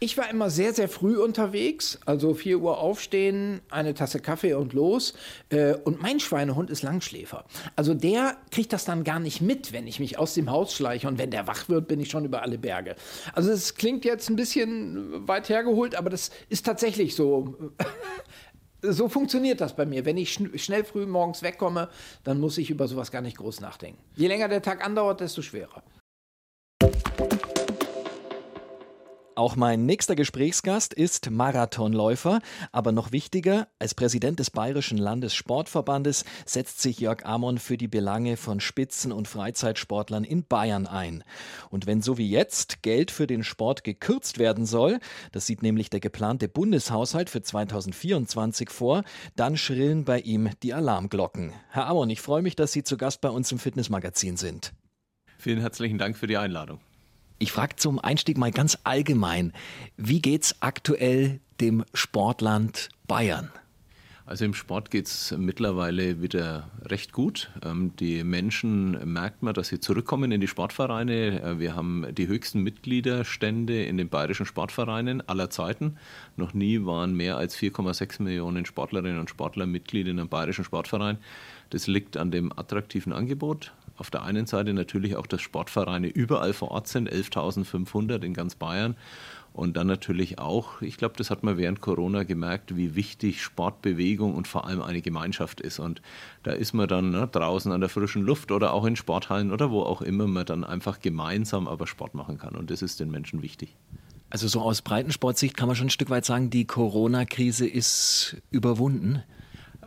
Ich 0.00 0.18
war 0.18 0.28
immer 0.28 0.50
sehr, 0.50 0.74
sehr 0.74 0.88
früh 0.88 1.16
unterwegs, 1.16 1.98
also 2.06 2.34
4 2.34 2.58
Uhr 2.58 2.78
aufstehen, 2.78 3.60
eine 3.70 3.94
Tasse 3.94 4.18
Kaffee 4.18 4.54
und 4.54 4.72
los. 4.72 5.14
Äh, 5.48 5.74
und 5.84 6.02
mein 6.02 6.18
Schweinehund 6.18 6.70
ist 6.70 6.82
Langschläfer. 6.82 7.44
Also 7.76 7.94
der 7.94 8.36
kriegt 8.50 8.72
das 8.72 8.84
dann 8.84 9.04
gar 9.04 9.20
nicht 9.20 9.40
mit, 9.40 9.72
wenn 9.72 9.86
ich 9.86 10.00
mich 10.00 10.18
aus 10.18 10.34
dem 10.34 10.50
Haus 10.50 10.74
schleiche. 10.74 11.06
Und 11.06 11.18
wenn 11.18 11.30
der 11.30 11.46
wach 11.46 11.68
wird, 11.68 11.86
bin 11.86 12.00
ich 12.00 12.10
schon 12.10 12.24
über 12.24 12.42
alle 12.42 12.58
Berge. 12.58 12.96
Also 13.32 13.52
es 13.52 13.74
klingt 13.74 14.04
jetzt 14.04 14.28
ein 14.28 14.36
bisschen 14.36 15.28
weit 15.28 15.48
hergeholt, 15.48 15.94
aber 15.94 16.10
das 16.10 16.30
ist 16.48 16.66
tatsächlich 16.66 17.14
so. 17.14 17.54
so 18.82 19.08
funktioniert 19.08 19.60
das 19.60 19.76
bei 19.76 19.86
mir. 19.86 20.04
Wenn 20.04 20.16
ich 20.16 20.32
schn 20.32 20.58
schnell 20.58 20.84
früh 20.84 21.06
morgens 21.06 21.42
wegkomme, 21.42 21.88
dann 22.24 22.40
muss 22.40 22.58
ich 22.58 22.70
über 22.70 22.88
sowas 22.88 23.12
gar 23.12 23.22
nicht 23.22 23.36
groß 23.36 23.60
nachdenken. 23.60 24.02
Je 24.16 24.26
länger 24.26 24.48
der 24.48 24.62
Tag 24.62 24.84
andauert, 24.84 25.20
desto 25.20 25.42
schwerer. 25.42 25.82
Auch 29.34 29.56
mein 29.56 29.86
nächster 29.86 30.14
Gesprächsgast 30.14 30.92
ist 30.92 31.30
Marathonläufer, 31.30 32.40
aber 32.70 32.92
noch 32.92 33.12
wichtiger, 33.12 33.68
als 33.78 33.94
Präsident 33.94 34.38
des 34.38 34.50
Bayerischen 34.50 34.98
Landessportverbandes 34.98 36.26
setzt 36.44 36.82
sich 36.82 37.00
Jörg 37.00 37.24
Amon 37.24 37.56
für 37.56 37.78
die 37.78 37.88
Belange 37.88 38.36
von 38.36 38.60
Spitzen- 38.60 39.10
und 39.10 39.28
Freizeitsportlern 39.28 40.24
in 40.24 40.44
Bayern 40.44 40.86
ein. 40.86 41.24
Und 41.70 41.86
wenn 41.86 42.02
so 42.02 42.18
wie 42.18 42.28
jetzt 42.28 42.82
Geld 42.82 43.10
für 43.10 43.26
den 43.26 43.42
Sport 43.42 43.84
gekürzt 43.84 44.38
werden 44.38 44.66
soll, 44.66 45.00
das 45.32 45.46
sieht 45.46 45.62
nämlich 45.62 45.88
der 45.88 46.00
geplante 46.00 46.48
Bundeshaushalt 46.48 47.30
für 47.30 47.40
2024 47.40 48.68
vor, 48.68 49.02
dann 49.34 49.56
schrillen 49.56 50.04
bei 50.04 50.20
ihm 50.20 50.50
die 50.62 50.74
Alarmglocken. 50.74 51.54
Herr 51.70 51.86
Amon, 51.86 52.10
ich 52.10 52.20
freue 52.20 52.42
mich, 52.42 52.54
dass 52.54 52.72
Sie 52.72 52.82
zu 52.82 52.98
Gast 52.98 53.22
bei 53.22 53.30
uns 53.30 53.50
im 53.50 53.58
Fitnessmagazin 53.58 54.36
sind. 54.36 54.74
Vielen 55.38 55.60
herzlichen 55.60 55.96
Dank 55.96 56.18
für 56.18 56.26
die 56.26 56.36
Einladung. 56.36 56.80
Ich 57.42 57.50
frage 57.50 57.74
zum 57.74 57.98
Einstieg 57.98 58.38
mal 58.38 58.52
ganz 58.52 58.78
allgemein, 58.84 59.52
wie 59.96 60.22
geht's 60.22 60.54
aktuell 60.60 61.40
dem 61.60 61.84
Sportland 61.92 62.88
Bayern? 63.08 63.50
Also 64.26 64.44
im 64.44 64.54
Sport 64.54 64.92
geht 64.92 65.08
es 65.08 65.34
mittlerweile 65.36 66.22
wieder 66.22 66.70
recht 66.84 67.10
gut. 67.10 67.50
Ähm, 67.64 67.96
die 67.96 68.22
Menschen 68.22 69.12
merkt 69.12 69.42
man, 69.42 69.54
dass 69.54 69.66
sie 69.66 69.80
zurückkommen 69.80 70.30
in 70.30 70.40
die 70.40 70.46
Sportvereine. 70.46 71.42
Äh, 71.42 71.58
wir 71.58 71.74
haben 71.74 72.06
die 72.14 72.28
höchsten 72.28 72.60
Mitgliederstände 72.62 73.82
in 73.86 73.96
den 73.96 74.08
bayerischen 74.08 74.46
Sportvereinen 74.46 75.28
aller 75.28 75.50
Zeiten. 75.50 75.96
Noch 76.36 76.54
nie 76.54 76.84
waren 76.84 77.16
mehr 77.16 77.38
als 77.38 77.56
4,6 77.56 78.22
Millionen 78.22 78.66
Sportlerinnen 78.66 79.18
und 79.18 79.30
Sportler 79.30 79.66
Mitglied 79.66 80.06
in 80.06 80.20
einem 80.20 80.28
bayerischen 80.28 80.64
Sportverein. 80.64 81.18
Das 81.70 81.88
liegt 81.88 82.16
an 82.16 82.30
dem 82.30 82.56
attraktiven 82.56 83.12
Angebot. 83.12 83.72
Auf 83.96 84.10
der 84.10 84.22
einen 84.22 84.46
Seite 84.46 84.72
natürlich 84.74 85.16
auch, 85.16 85.26
dass 85.26 85.40
Sportvereine 85.40 86.08
überall 86.08 86.52
vor 86.52 86.70
Ort 86.70 86.88
sind, 86.88 87.10
11.500 87.10 88.22
in 88.22 88.34
ganz 88.34 88.54
Bayern. 88.54 88.96
Und 89.52 89.76
dann 89.76 89.86
natürlich 89.86 90.38
auch, 90.38 90.80
ich 90.80 90.96
glaube, 90.96 91.14
das 91.18 91.28
hat 91.30 91.42
man 91.42 91.58
während 91.58 91.82
Corona 91.82 92.22
gemerkt, 92.22 92.74
wie 92.74 92.94
wichtig 92.94 93.42
Sportbewegung 93.42 94.34
und 94.34 94.48
vor 94.48 94.66
allem 94.66 94.80
eine 94.80 95.02
Gemeinschaft 95.02 95.60
ist. 95.60 95.78
Und 95.78 96.00
da 96.42 96.52
ist 96.52 96.72
man 96.72 96.88
dann 96.88 97.10
ne, 97.10 97.28
draußen 97.30 97.70
an 97.70 97.80
der 97.80 97.90
frischen 97.90 98.22
Luft 98.22 98.50
oder 98.50 98.72
auch 98.72 98.86
in 98.86 98.96
Sporthallen 98.96 99.52
oder 99.52 99.70
wo 99.70 99.82
auch 99.82 100.00
immer 100.00 100.26
man 100.26 100.46
dann 100.46 100.64
einfach 100.64 101.00
gemeinsam 101.00 101.68
aber 101.68 101.86
Sport 101.86 102.14
machen 102.14 102.38
kann. 102.38 102.56
Und 102.56 102.70
das 102.70 102.80
ist 102.80 102.98
den 102.98 103.10
Menschen 103.10 103.42
wichtig. 103.42 103.76
Also 104.30 104.48
so 104.48 104.62
aus 104.62 104.80
Breitensportsicht 104.80 105.54
kann 105.54 105.66
man 105.66 105.76
schon 105.76 105.88
ein 105.88 105.90
Stück 105.90 106.08
weit 106.08 106.24
sagen, 106.24 106.48
die 106.48 106.64
Corona-Krise 106.64 107.66
ist 107.68 108.38
überwunden. 108.50 109.22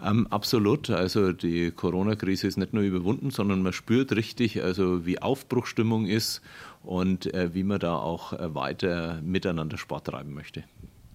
Ähm, 0.03 0.27
absolut. 0.27 0.89
Also 0.89 1.31
die 1.31 1.71
Corona-Krise 1.71 2.47
ist 2.47 2.57
nicht 2.57 2.73
nur 2.73 2.83
überwunden, 2.83 3.31
sondern 3.31 3.61
man 3.61 3.73
spürt 3.73 4.15
richtig, 4.15 4.61
also 4.61 5.05
wie 5.05 5.21
Aufbruchstimmung 5.21 6.05
ist 6.05 6.41
und 6.83 7.33
äh, 7.33 7.53
wie 7.53 7.63
man 7.63 7.79
da 7.79 7.95
auch 7.95 8.33
äh, 8.33 8.53
weiter 8.53 9.21
miteinander 9.23 9.77
Sport 9.77 10.07
treiben 10.07 10.33
möchte. 10.33 10.63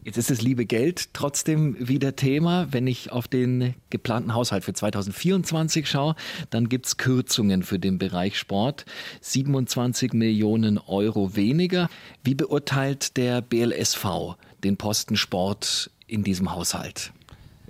Jetzt 0.03 0.17
ist 0.17 0.31
das 0.31 0.41
liebe 0.41 0.65
Geld 0.65 1.13
trotzdem 1.13 1.77
wieder 1.79 2.17
Thema. 2.17 2.69
Wenn 2.71 2.87
ich 2.87 3.13
auf 3.13 3.29
den 3.29 3.75
geplanten 3.91 4.33
Haushalt 4.33 4.65
für 4.65 4.73
2024 4.73 5.87
schaue, 5.87 6.15
dann 6.49 6.71
gibt 6.71 6.87
es 6.87 6.97
Kürzungen 6.97 7.63
für 7.63 7.79
den 7.79 7.99
Bereich 7.99 8.39
Sport. 8.39 8.87
27 9.21 10.15
Millionen 10.15 10.79
Euro 10.79 11.37
weniger. 11.37 11.91
Wie 12.25 12.35
beurteilt 12.35 13.19
der 13.19 13.43
BLSV 13.43 14.37
den 14.65 14.79
Posten 14.79 15.17
Sport 15.17 15.91
in 16.07 16.25
diesem 16.25 16.51
Haushalt? 16.51 17.13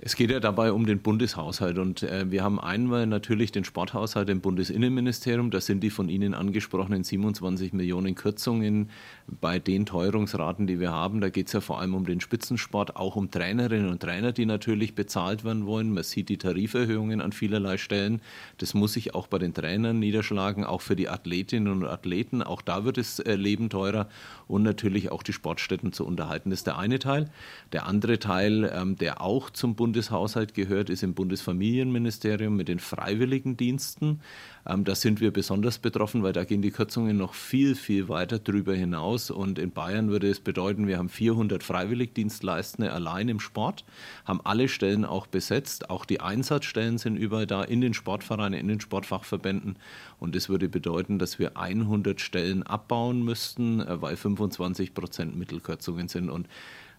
Es 0.03 0.15
geht 0.15 0.31
ja 0.31 0.39
dabei 0.39 0.71
um 0.71 0.87
den 0.87 0.97
Bundeshaushalt 0.97 1.77
und 1.77 2.01
äh, 2.01 2.31
wir 2.31 2.43
haben 2.43 2.59
einmal 2.59 3.05
natürlich 3.05 3.51
den 3.51 3.63
Sporthaushalt 3.63 4.29
im 4.29 4.41
Bundesinnenministerium. 4.41 5.51
Das 5.51 5.67
sind 5.67 5.81
die 5.81 5.91
von 5.91 6.09
Ihnen 6.09 6.33
angesprochenen 6.33 7.03
27 7.03 7.71
Millionen 7.73 8.15
Kürzungen 8.15 8.89
bei 9.27 9.59
den 9.59 9.85
Teuerungsraten, 9.85 10.65
die 10.65 10.79
wir 10.79 10.91
haben. 10.91 11.21
Da 11.21 11.29
geht 11.29 11.47
es 11.47 11.53
ja 11.53 11.61
vor 11.61 11.79
allem 11.79 11.93
um 11.93 12.07
den 12.07 12.19
Spitzensport, 12.19 12.95
auch 12.95 13.15
um 13.15 13.29
Trainerinnen 13.29 13.89
und 13.89 13.99
Trainer, 13.99 14.31
die 14.31 14.47
natürlich 14.47 14.95
bezahlt 14.95 15.43
werden 15.43 15.67
wollen. 15.67 15.93
Man 15.93 16.03
sieht 16.03 16.29
die 16.29 16.39
Tariferhöhungen 16.39 17.21
an 17.21 17.31
vielerlei 17.31 17.77
Stellen. 17.77 18.21
Das 18.57 18.73
muss 18.73 18.93
sich 18.93 19.13
auch 19.13 19.27
bei 19.27 19.37
den 19.37 19.53
Trainern 19.53 19.99
niederschlagen, 19.99 20.65
auch 20.65 20.81
für 20.81 20.95
die 20.95 21.09
Athletinnen 21.09 21.71
und 21.71 21.85
Athleten. 21.85 22.41
Auch 22.41 22.63
da 22.63 22.85
wird 22.85 22.97
das 22.97 23.19
äh, 23.19 23.35
Leben 23.35 23.69
teurer 23.69 24.09
und 24.47 24.63
natürlich 24.63 25.11
auch 25.11 25.21
die 25.21 25.33
Sportstätten 25.33 25.93
zu 25.93 26.07
unterhalten. 26.07 26.49
Das 26.49 26.61
ist 26.61 26.67
der 26.67 26.79
eine 26.79 26.97
Teil. 26.97 27.29
Der 27.71 27.85
andere 27.85 28.17
Teil, 28.17 28.71
ähm, 28.73 28.95
der 28.95 29.21
auch 29.21 29.51
zum 29.51 29.75
Bund 29.75 29.90
Bundeshaushalt 29.91 30.53
gehört, 30.53 30.89
ist 30.89 31.03
im 31.03 31.13
Bundesfamilienministerium 31.13 32.55
mit 32.55 32.69
den 32.69 32.79
Freiwilligendiensten. 32.79 34.21
Ähm, 34.65 34.85
da 34.85 34.95
sind 34.95 35.19
wir 35.19 35.31
besonders 35.31 35.79
betroffen, 35.79 36.23
weil 36.23 36.31
da 36.31 36.45
gehen 36.45 36.61
die 36.61 36.71
Kürzungen 36.71 37.17
noch 37.17 37.33
viel, 37.33 37.75
viel 37.75 38.07
weiter 38.07 38.39
drüber 38.39 38.73
hinaus. 38.73 39.31
Und 39.31 39.59
in 39.59 39.71
Bayern 39.71 40.07
würde 40.09 40.29
es 40.29 40.39
bedeuten, 40.39 40.87
wir 40.87 40.97
haben 40.97 41.09
400 41.09 41.61
Freiwilligdienstleistende 41.61 42.93
allein 42.93 43.27
im 43.27 43.41
Sport, 43.41 43.83
haben 44.23 44.39
alle 44.45 44.69
Stellen 44.69 45.03
auch 45.03 45.27
besetzt. 45.27 45.89
Auch 45.89 46.05
die 46.05 46.21
Einsatzstellen 46.21 46.97
sind 46.97 47.17
überall 47.17 47.45
da 47.45 47.61
in 47.61 47.81
den 47.81 47.93
Sportvereinen, 47.93 48.57
in 48.57 48.69
den 48.69 48.79
Sportfachverbänden. 48.79 49.75
Und 50.19 50.35
das 50.35 50.47
würde 50.47 50.69
bedeuten, 50.69 51.19
dass 51.19 51.37
wir 51.37 51.57
100 51.57 52.21
Stellen 52.21 52.63
abbauen 52.63 53.25
müssten, 53.25 53.81
äh, 53.81 54.01
weil 54.01 54.15
25 54.15 54.93
Prozent 54.93 55.35
Mittelkürzungen 55.35 56.07
sind. 56.07 56.29
Und 56.29 56.47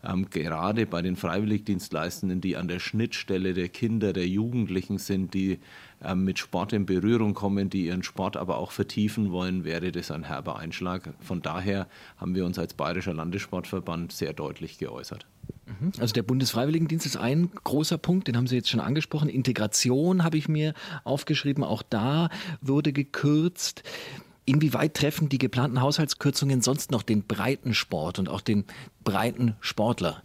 ähm, 0.04 0.28
gerade 0.30 0.86
bei 0.86 1.02
den 1.02 1.16
Freiwilligdienstleistenden, 1.16 2.40
die 2.40 2.56
an 2.56 2.68
der 2.68 2.80
Schnittstelle 2.80 3.54
der 3.54 3.68
Kinder, 3.68 4.12
der 4.12 4.26
Jugendlichen 4.26 4.98
sind, 4.98 5.34
die 5.34 5.60
ähm, 6.02 6.24
mit 6.24 6.38
Sport 6.38 6.72
in 6.72 6.86
Berührung 6.86 7.34
kommen, 7.34 7.70
die 7.70 7.86
ihren 7.86 8.02
Sport 8.02 8.36
aber 8.36 8.58
auch 8.58 8.72
vertiefen 8.72 9.30
wollen, 9.30 9.64
wäre 9.64 9.92
das 9.92 10.10
ein 10.10 10.24
herber 10.24 10.58
Einschlag. 10.58 11.14
Von 11.20 11.42
daher 11.42 11.86
haben 12.16 12.34
wir 12.34 12.44
uns 12.44 12.58
als 12.58 12.74
Bayerischer 12.74 13.14
Landessportverband 13.14 14.12
sehr 14.12 14.32
deutlich 14.32 14.78
geäußert. 14.78 15.26
Mhm. 15.66 15.92
Also 15.98 16.12
der 16.12 16.22
Bundesfreiwilligendienst 16.22 17.06
ist 17.06 17.16
ein 17.16 17.50
großer 17.62 17.98
Punkt, 17.98 18.28
den 18.28 18.36
haben 18.36 18.46
Sie 18.46 18.56
jetzt 18.56 18.70
schon 18.70 18.80
angesprochen. 18.80 19.28
Integration 19.28 20.24
habe 20.24 20.36
ich 20.36 20.48
mir 20.48 20.74
aufgeschrieben, 21.04 21.62
auch 21.62 21.82
da 21.82 22.28
wurde 22.60 22.92
gekürzt. 22.92 23.82
Inwieweit 24.44 24.94
treffen 24.94 25.28
die 25.28 25.38
geplanten 25.38 25.80
Haushaltskürzungen 25.80 26.62
sonst 26.62 26.90
noch 26.90 27.02
den 27.02 27.22
breiten 27.22 27.74
Sport 27.74 28.18
und 28.18 28.28
auch 28.28 28.40
den 28.40 28.64
breiten 29.04 29.54
Sportler? 29.60 30.22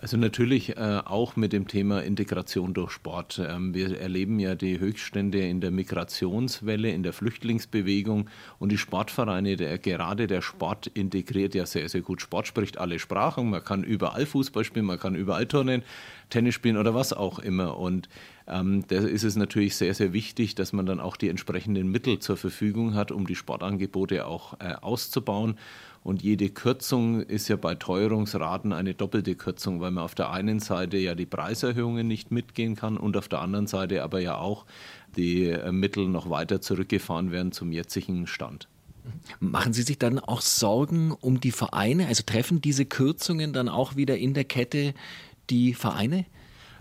Also 0.00 0.16
natürlich 0.16 0.76
äh, 0.76 1.00
auch 1.04 1.34
mit 1.34 1.52
dem 1.52 1.66
Thema 1.66 2.04
Integration 2.04 2.72
durch 2.72 2.92
Sport. 2.92 3.42
Ähm, 3.44 3.74
wir 3.74 3.98
erleben 3.98 4.38
ja 4.38 4.54
die 4.54 4.78
Höchststände 4.78 5.40
in 5.40 5.60
der 5.60 5.72
Migrationswelle, 5.72 6.88
in 6.88 7.02
der 7.02 7.12
Flüchtlingsbewegung 7.12 8.30
und 8.60 8.70
die 8.70 8.78
Sportvereine, 8.78 9.56
der, 9.56 9.76
gerade 9.78 10.28
der 10.28 10.40
Sport 10.40 10.86
integriert 10.86 11.56
ja 11.56 11.66
sehr, 11.66 11.88
sehr 11.88 12.02
gut. 12.02 12.22
Sport 12.22 12.46
spricht 12.46 12.78
alle 12.78 13.00
Sprachen, 13.00 13.50
man 13.50 13.64
kann 13.64 13.82
überall 13.82 14.24
Fußball 14.24 14.62
spielen, 14.62 14.86
man 14.86 15.00
kann 15.00 15.16
überall 15.16 15.46
turnen, 15.46 15.82
Tennis 16.30 16.54
spielen 16.54 16.76
oder 16.76 16.94
was 16.94 17.12
auch 17.12 17.40
immer. 17.40 17.76
Und 17.76 18.08
ähm, 18.48 18.84
da 18.88 18.96
ist 18.96 19.24
es 19.24 19.36
natürlich 19.36 19.76
sehr, 19.76 19.94
sehr 19.94 20.12
wichtig, 20.12 20.54
dass 20.54 20.72
man 20.72 20.86
dann 20.86 21.00
auch 21.00 21.16
die 21.16 21.28
entsprechenden 21.28 21.90
Mittel 21.90 22.18
zur 22.18 22.36
Verfügung 22.36 22.94
hat, 22.94 23.12
um 23.12 23.26
die 23.26 23.34
Sportangebote 23.34 24.26
auch 24.26 24.54
äh, 24.60 24.74
auszubauen. 24.80 25.56
Und 26.04 26.22
jede 26.22 26.48
Kürzung 26.48 27.20
ist 27.20 27.48
ja 27.48 27.56
bei 27.56 27.74
Teuerungsraten 27.74 28.72
eine 28.72 28.94
doppelte 28.94 29.34
Kürzung, 29.34 29.80
weil 29.80 29.90
man 29.90 30.04
auf 30.04 30.14
der 30.14 30.30
einen 30.30 30.60
Seite 30.60 30.96
ja 30.96 31.14
die 31.14 31.26
Preiserhöhungen 31.26 32.06
nicht 32.06 32.30
mitgehen 32.30 32.76
kann 32.76 32.96
und 32.96 33.16
auf 33.16 33.28
der 33.28 33.40
anderen 33.40 33.66
Seite 33.66 34.02
aber 34.02 34.20
ja 34.20 34.36
auch 34.36 34.64
die 35.16 35.44
äh, 35.46 35.70
Mittel 35.72 36.08
noch 36.08 36.30
weiter 36.30 36.60
zurückgefahren 36.60 37.30
werden 37.30 37.52
zum 37.52 37.72
jetzigen 37.72 38.26
Stand. 38.26 38.68
Machen 39.40 39.72
Sie 39.72 39.82
sich 39.82 39.98
dann 39.98 40.18
auch 40.18 40.40
Sorgen 40.40 41.12
um 41.12 41.40
die 41.40 41.52
Vereine? 41.52 42.06
Also 42.06 42.22
treffen 42.24 42.60
diese 42.60 42.84
Kürzungen 42.84 43.52
dann 43.52 43.68
auch 43.68 43.96
wieder 43.96 44.16
in 44.16 44.34
der 44.34 44.44
Kette 44.44 44.94
die 45.50 45.74
Vereine? 45.74 46.26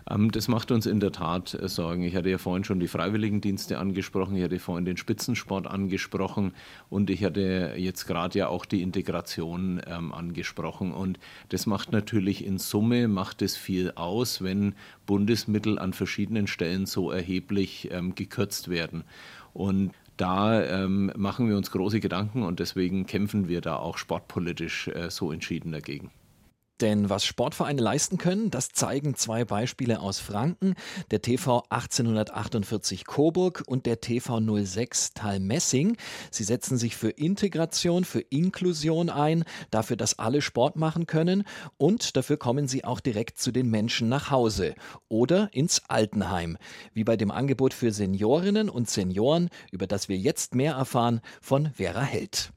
Ähm, 0.10 0.32
das 0.32 0.48
macht 0.48 0.72
uns 0.72 0.86
in 0.86 1.00
der 1.00 1.12
Tat 1.12 1.54
äh, 1.54 1.68
Sorgen. 1.68 2.04
Ich 2.04 2.16
hatte 2.16 2.30
ja 2.30 2.38
vorhin 2.38 2.64
schon 2.64 2.80
die 2.80 2.88
Freiwilligendienste 2.88 3.78
angesprochen, 3.78 4.36
ich 4.36 4.44
hatte 4.44 4.60
vorhin 4.60 4.86
den 4.86 4.98
Spitzensport 4.98 5.68
angesprochen 5.68 6.54
und 6.90 7.10
ich 7.10 7.24
hatte 7.24 7.74
jetzt 7.78 8.06
gerade 8.06 8.40
ja 8.40 8.48
auch 8.48 8.66
die 8.66 8.82
Integration 8.82 9.82
ähm, 9.88 10.14
angesprochen. 10.14 10.94
Und 10.94 11.20
das 11.50 11.66
macht 11.66 11.92
natürlich 11.92 12.46
in 12.46 12.58
Summe, 12.58 13.08
macht 13.08 13.42
es 13.42 13.58
viel 13.58 13.92
aus, 13.96 14.42
wenn 14.42 14.76
Bundesmittel 15.06 15.80
an 15.80 15.94
verschiedenen 15.94 16.48
Stellen 16.48 16.86
so 16.86 17.12
erheblich 17.12 17.90
ähm, 17.92 18.16
gekürzt 18.16 18.70
werden. 18.70 19.04
Und 19.54 19.92
da 20.18 20.64
ähm, 20.64 21.12
machen 21.16 21.48
wir 21.48 21.58
uns 21.58 21.72
große 21.72 22.00
Gedanken 22.00 22.42
und 22.42 22.60
deswegen 22.60 23.06
kämpfen 23.06 23.48
wir 23.48 23.62
da 23.62 23.76
auch 23.76 23.98
sportpolitisch 23.98 24.88
äh, 24.88 25.12
so 25.12 25.32
entschieden 25.32 25.72
dagegen. 25.72 26.12
Denn 26.82 27.10
was 27.10 27.26
Sportvereine 27.26 27.82
leisten 27.82 28.18
können, 28.18 28.52
das 28.52 28.70
zeigen 28.70 29.16
zwei 29.16 29.46
Beispiele 29.46 30.00
aus 30.00 30.20
Franken, 30.20 30.76
der 31.10 31.22
TV 31.24 31.64
1848 31.70 33.06
Coburg 33.06 33.64
und 33.66 33.88
der 33.88 34.00
TV 34.00 34.40
06 34.40 35.14
Talmessing. 35.14 35.98
Sie 36.30 36.44
setzen 36.44 36.78
sich 36.78 36.96
für 36.96 37.10
Integration, 37.10 38.04
für 38.04 38.20
Inklusion 38.20 39.10
ein, 39.10 39.44
dafür, 39.72 39.98
dass 39.98 40.20
alle 40.20 40.42
Sport 40.42 40.76
machen 40.76 41.08
können 41.08 41.46
und 41.78 42.16
dafür 42.16 42.38
kommen 42.38 42.68
sie 42.68 42.84
auch 42.84 43.00
direkt 43.00 43.40
zu 43.40 43.52
den 43.52 43.70
Menschen 43.70 44.08
nach 44.08 44.30
Hause 44.30 44.76
oder 45.10 45.50
ins 45.54 45.82
Altenheim, 45.88 46.58
wie 46.94 47.04
bei 47.04 47.18
dem 47.18 47.32
Angebot 47.32 47.74
für 47.74 47.92
Seniorinnen 47.92 48.70
und 48.70 48.88
Senioren, 48.88 49.50
über 49.72 49.88
das 49.88 50.10
wir 50.10 50.18
jetzt 50.18 50.54
mehr 50.54 50.74
erfahren 50.76 51.22
von 51.42 51.72
Vera 51.74 52.02
Held. 52.02 52.52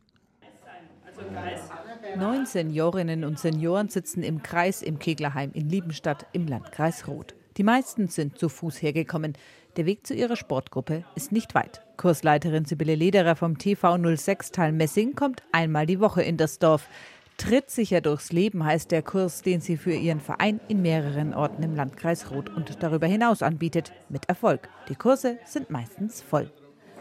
Also 1.06 1.89
Neun 2.16 2.44
Seniorinnen 2.44 3.24
und 3.24 3.38
Senioren 3.38 3.88
sitzen 3.88 4.22
im 4.22 4.42
Kreis 4.42 4.82
im 4.82 4.98
Keglerheim 4.98 5.52
in 5.52 5.68
Liebenstadt 5.68 6.26
im 6.32 6.46
Landkreis 6.46 7.06
Roth. 7.06 7.34
Die 7.56 7.62
meisten 7.62 8.08
sind 8.08 8.38
zu 8.38 8.48
Fuß 8.48 8.82
hergekommen. 8.82 9.34
Der 9.76 9.86
Weg 9.86 10.06
zu 10.06 10.14
ihrer 10.14 10.36
Sportgruppe 10.36 11.04
ist 11.14 11.32
nicht 11.32 11.54
weit. 11.54 11.82
Kursleiterin 11.96 12.64
Sibylle 12.64 12.94
Lederer 12.94 13.36
vom 13.36 13.58
TV 13.58 14.16
06 14.16 14.50
Teil 14.50 14.72
Messing 14.72 15.14
kommt 15.14 15.42
einmal 15.52 15.86
die 15.86 16.00
Woche 16.00 16.22
in 16.22 16.36
das 16.36 16.58
Dorf. 16.58 16.88
Trittsicher 17.36 18.00
durchs 18.00 18.32
Leben 18.32 18.64
heißt 18.64 18.90
der 18.90 19.02
Kurs, 19.02 19.42
den 19.42 19.60
sie 19.60 19.76
für 19.76 19.94
ihren 19.94 20.20
Verein 20.20 20.60
in 20.68 20.82
mehreren 20.82 21.32
Orten 21.32 21.62
im 21.62 21.74
Landkreis 21.74 22.30
Roth 22.30 22.50
und 22.50 22.82
darüber 22.82 23.06
hinaus 23.06 23.42
anbietet. 23.42 23.92
Mit 24.08 24.28
Erfolg. 24.28 24.68
Die 24.88 24.96
Kurse 24.96 25.38
sind 25.46 25.70
meistens 25.70 26.20
voll 26.20 26.50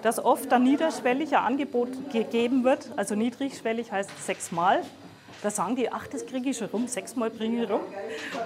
dass 0.02 0.24
oft 0.24 0.52
ein 0.54 0.64
niederschwelliger 0.64 1.42
Angebot 1.42 2.12
gegeben 2.12 2.64
wird. 2.64 2.92
Also 2.96 3.16
niedrigschwellig 3.16 3.92
heißt 3.92 4.26
sechsmal. 4.26 4.82
Da 5.42 5.50
sagen 5.50 5.76
die, 5.76 5.92
ach, 5.92 6.08
das 6.08 6.26
kriege 6.26 6.50
ich 6.50 6.58
schon 6.58 6.68
rum, 6.68 6.88
sechsmal 6.88 7.30
bringe 7.30 7.64
ich 7.64 7.70
rum. 7.70 7.80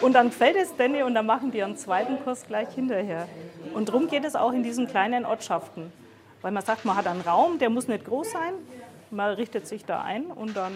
Und 0.02 0.14
dann 0.14 0.32
fällt 0.32 0.56
es 0.56 0.76
denen 0.76 1.04
und 1.04 1.16
dann 1.16 1.26
machen 1.26 1.52
die 1.52 1.64
einen 1.64 1.76
zweiten 1.76 2.24
Kurs 2.24 2.46
gleich 2.46 2.70
hinterher. 2.76 3.28
Und 3.74 3.90
darum 3.90 4.08
geht 4.08 4.26
es 4.26 4.36
auch 4.36 4.54
in 4.54 4.62
diesen 4.62 4.88
kleinen 4.88 5.26
Ortschaften. 5.26 5.92
Weil 6.42 6.52
man 6.52 6.64
sagt, 6.64 6.86
man 6.86 6.96
hat 6.96 7.08
einen 7.08 7.22
Raum, 7.22 7.58
der 7.58 7.70
muss 7.70 7.88
nicht 7.88 8.06
groß 8.06 8.32
sein. 8.32 8.54
Man 9.10 9.34
richtet 9.34 9.68
sich 9.68 9.86
da 9.86 10.02
ein 10.02 10.26
und 10.26 10.56
dann 10.56 10.74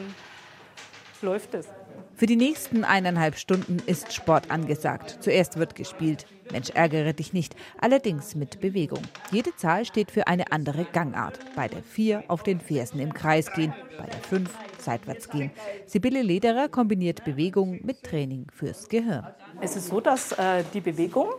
läuft 1.21 1.53
es. 1.53 1.67
Für 2.15 2.25
die 2.25 2.35
nächsten 2.35 2.83
eineinhalb 2.83 3.37
Stunden 3.37 3.77
ist 3.85 4.13
Sport 4.13 4.49
angesagt. 4.49 5.17
Zuerst 5.21 5.57
wird 5.57 5.75
gespielt. 5.75 6.25
Mensch, 6.51 6.69
ärgere 6.71 7.13
dich 7.13 7.33
nicht. 7.33 7.55
Allerdings 7.79 8.35
mit 8.35 8.59
Bewegung. 8.59 9.01
Jede 9.31 9.55
Zahl 9.55 9.85
steht 9.85 10.11
für 10.11 10.27
eine 10.27 10.51
andere 10.51 10.85
Gangart. 10.85 11.39
Bei 11.55 11.67
der 11.67 11.83
4 11.83 12.23
auf 12.27 12.43
den 12.43 12.59
Fersen 12.59 12.99
im 12.99 13.13
Kreis 13.13 13.51
gehen, 13.53 13.73
bei 13.97 14.05
der 14.05 14.19
5 14.19 14.49
seitwärts 14.79 15.29
gehen. 15.29 15.51
Sibylle 15.85 16.21
Lederer 16.21 16.69
kombiniert 16.69 17.23
Bewegung 17.25 17.79
mit 17.83 18.03
Training 18.03 18.47
fürs 18.53 18.87
Gehirn. 18.89 19.27
Es 19.61 19.75
ist 19.75 19.87
so, 19.87 19.99
dass 19.99 20.31
äh, 20.33 20.63
die 20.73 20.81
Bewegung 20.81 21.29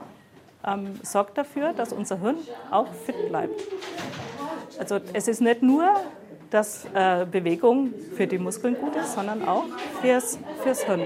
ähm, 0.67 0.99
sorgt 1.03 1.39
dafür, 1.39 1.73
dass 1.73 1.93
unser 1.93 2.21
Hirn 2.21 2.37
auch 2.71 2.93
fit 2.93 3.29
bleibt. 3.29 3.61
Also 4.79 5.01
es 5.13 5.29
ist 5.29 5.41
nicht 5.41 5.63
nur 5.63 5.95
dass 6.51 6.87
äh, 6.95 7.27
Bewegung 7.31 7.93
für 8.17 8.27
die 8.27 8.39
Muskeln 8.39 8.75
gut 8.75 8.97
ist, 8.97 9.15
sondern 9.15 9.47
auch 9.47 9.65
fürs, 10.01 10.39
fürs 10.63 10.85
Hirn. 10.85 11.03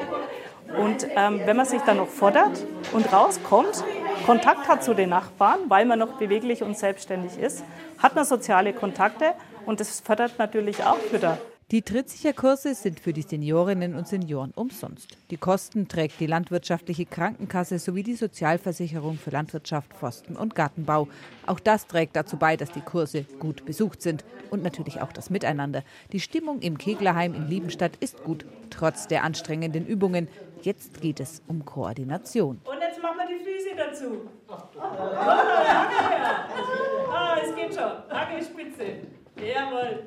Und 0.79 1.07
ähm, 1.17 1.41
wenn 1.45 1.57
man 1.57 1.67
sich 1.67 1.83
dann 1.83 1.99
noch 1.99 2.09
fordert 2.09 2.67
und 2.93 3.12
rauskommt, 3.12 3.85
Kontakt 4.26 4.69
hat 4.69 4.85
zu 4.85 4.95
den 4.95 5.11
Nachbarn, 5.11 5.61
weil 5.69 5.85
man 5.85 5.99
noch 5.99 6.19
beweglich 6.19 6.62
und 6.62 6.79
selbstständig 6.79 7.38
ist, 7.38 7.64
hat 7.99 8.14
man 8.14 8.25
soziale 8.25 8.73
Kontakte 8.73 9.35
und 9.67 9.81
das 9.81 10.00
fördert 10.00 10.38
natürlich 10.38 10.85
auch 10.85 10.99
wieder 11.12 11.38
die 11.73 11.81
Trittsicherkurse 11.81 12.75
sind 12.75 13.00
für 13.00 13.14
die 13.14 13.23
Seniorinnen 13.23 13.95
und 13.95 14.07
Senioren 14.07 14.50
umsonst. 14.55 15.17
Die 15.31 15.38
Kosten 15.38 15.88
trägt 15.88 16.21
die 16.21 16.26
landwirtschaftliche 16.26 17.07
Krankenkasse 17.07 17.79
sowie 17.79 18.02
die 18.02 18.14
Sozialversicherung 18.14 19.17
für 19.17 19.31
Landwirtschaft, 19.31 19.95
Forsten 19.95 20.37
und 20.37 20.55
Gartenbau. 20.55 21.09
Auch 21.47 21.59
das 21.59 21.87
trägt 21.87 22.14
dazu 22.14 22.37
bei, 22.37 22.59
dass 22.59 22.73
die 22.73 22.83
Kurse 22.83 23.25
gut 23.38 23.64
besucht 23.64 24.02
sind 24.02 24.23
und 24.50 24.62
natürlich 24.62 25.00
auch 25.00 25.12
das 25.12 25.31
Miteinander. 25.31 25.83
Die 26.12 26.21
Stimmung 26.21 26.61
im 26.61 26.76
Keglerheim 26.76 27.33
in 27.33 27.49
Liebenstadt 27.49 27.97
ist 28.00 28.23
gut, 28.23 28.45
trotz 28.69 29.09
der 29.09 29.25
anstrengenden 29.25 29.87
Übungen. 29.87 30.29
Jetzt 30.62 31.00
geht 31.00 31.19
es 31.19 31.42
um 31.49 31.64
Koordination. 31.64 32.61
Und 32.64 32.81
jetzt 32.81 33.02
machen 33.02 33.19
wir 33.19 33.26
die 33.26 33.45
Füße 33.45 33.76
dazu. 33.76 34.28
Ah, 37.14 37.37
es 37.45 37.54
geht 37.54 37.75
schon. 37.75 37.92
Hackelspitze. 38.09 38.85
Jawohl. 39.37 40.04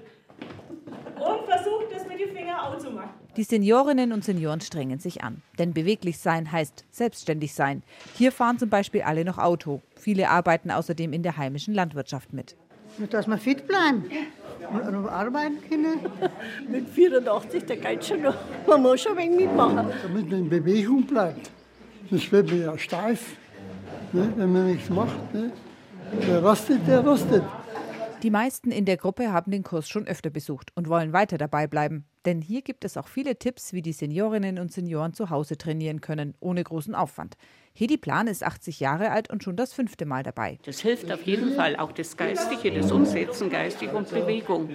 Und 1.16 1.46
versucht 1.46 1.92
es 1.96 2.08
mit 2.08 2.20
den 2.20 2.36
Fingern 2.36 2.60
auch 2.60 2.78
zu 2.78 2.90
machen. 2.90 3.12
Die 3.38 3.44
Seniorinnen 3.44 4.12
und 4.12 4.24
Senioren 4.24 4.62
strengen 4.62 5.00
sich 5.00 5.24
an. 5.24 5.42
Denn 5.60 5.74
beweglich 5.74 6.18
sein 6.20 6.52
heißt 6.52 6.86
selbstständig 6.90 7.54
sein. 7.54 7.84
Hier 8.16 8.32
fahren 8.32 8.58
zum 8.58 8.70
Beispiel 8.70 9.04
alle 9.04 9.24
noch 9.24 9.38
Auto. 9.38 9.82
Viele 9.96 10.30
arbeiten 10.30 10.72
außerdem 10.72 11.14
in 11.14 11.22
der 11.22 11.38
heimischen 11.38 11.74
Landwirtschaft 11.74 12.34
mit. 12.34 12.56
Dass 13.10 13.28
wir 13.28 13.38
fit 13.38 13.68
bleiben 13.68 14.06
und 14.70 15.08
arbeiten 15.08 15.58
können. 15.68 16.00
Mit 16.70 16.90
84, 16.90 17.66
der 17.66 17.78
geht 17.78 18.06
schon 18.06 18.22
noch. 18.22 18.36
Man 18.68 18.82
muss 18.82 19.02
schon 19.02 19.18
ein 19.18 19.30
wenig 19.30 19.48
mitmachen. 19.48 19.88
Damit 20.04 20.30
man 20.30 20.40
in 20.40 20.50
Bewegung 20.50 21.04
bleibt. 21.04 21.52
Sonst 22.10 22.32
wird 22.32 22.50
man 22.50 22.62
ja 22.62 22.78
steif, 22.78 23.36
ne, 24.14 24.32
wenn 24.36 24.54
man 24.54 24.68
nichts 24.68 24.90
macht. 24.90 25.34
Ne. 25.34 25.52
Der 26.28 26.44
rostet, 26.44 26.88
der 26.88 27.00
rostet. 27.00 27.44
Die 28.24 28.30
meisten 28.30 28.72
in 28.72 28.86
der 28.86 28.98
Gruppe 28.98 29.32
haben 29.32 29.52
den 29.52 29.64
Kurs 29.64 29.90
schon 29.90 30.08
öfter 30.08 30.30
besucht 30.30 30.72
und 30.76 30.88
wollen 30.88 31.14
weiter 31.14 31.38
dabei 31.38 31.68
bleiben. 31.68 32.06
Denn 32.26 32.42
hier 32.42 32.64
gibt 32.64 32.86
es 32.86 32.98
auch 32.98 33.08
viele 33.08 33.38
Tipps, 33.38 33.72
wie 33.72 33.84
die 33.84 33.94
Seniorinnen 33.94 34.58
und 34.58 34.72
Senioren 34.72 35.14
zu 35.14 35.30
Hause 35.30 35.58
trainieren 35.58 36.02
können, 36.02 36.34
ohne 36.40 36.64
großen 36.64 36.96
Aufwand. 36.96 37.38
Hedi 37.74 37.98
Plan 37.98 38.28
ist 38.28 38.44
80 38.44 38.80
Jahre 38.80 39.12
alt 39.12 39.30
und 39.30 39.44
schon 39.44 39.56
das 39.56 39.74
fünfte 39.74 40.06
Mal 40.06 40.24
dabei. 40.24 40.58
Das 40.64 40.80
hilft 40.80 41.12
auf 41.12 41.22
jeden 41.24 41.54
Fall, 41.54 41.76
auch 41.76 41.92
das 41.92 42.18
Geistige, 42.18 42.72
das 42.72 42.92
Umsetzen 42.92 43.50
geistig 43.50 43.94
und 43.94 44.10
Bewegung. 44.10 44.70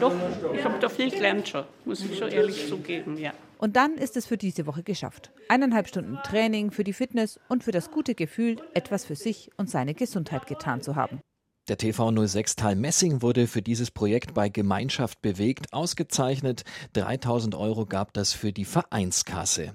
Doch, 0.00 0.14
ich 0.52 0.64
habe 0.64 0.78
da 0.80 0.88
viel 0.88 1.10
gelernt 1.10 1.48
schon, 1.48 1.64
muss 1.84 2.04
ich 2.04 2.18
schon 2.18 2.30
ehrlich 2.30 2.66
zugeben, 2.68 3.18
ja. 3.18 3.32
Und 3.58 3.76
dann 3.76 3.94
ist 3.94 4.16
es 4.16 4.26
für 4.26 4.36
diese 4.36 4.66
Woche 4.66 4.82
geschafft. 4.82 5.30
Eineinhalb 5.48 5.88
Stunden 5.88 6.18
Training 6.24 6.70
für 6.72 6.84
die 6.84 6.92
Fitness 6.92 7.38
und 7.48 7.62
für 7.62 7.72
das 7.72 7.90
gute 7.90 8.14
Gefühl, 8.14 8.56
etwas 8.74 9.04
für 9.04 9.16
sich 9.16 9.50
und 9.56 9.70
seine 9.70 9.94
Gesundheit 9.94 10.46
getan 10.46 10.82
zu 10.82 10.96
haben. 10.96 11.20
Der 11.68 11.78
TV 11.78 12.26
06 12.26 12.54
Teil 12.54 12.76
Messing 12.76 13.22
wurde 13.22 13.48
für 13.48 13.60
dieses 13.60 13.90
Projekt 13.90 14.34
bei 14.34 14.48
Gemeinschaft 14.48 15.20
bewegt 15.20 15.72
ausgezeichnet. 15.72 16.62
3000 16.92 17.56
Euro 17.56 17.86
gab 17.86 18.12
das 18.12 18.32
für 18.32 18.52
die 18.52 18.64
Vereinskasse. 18.64 19.74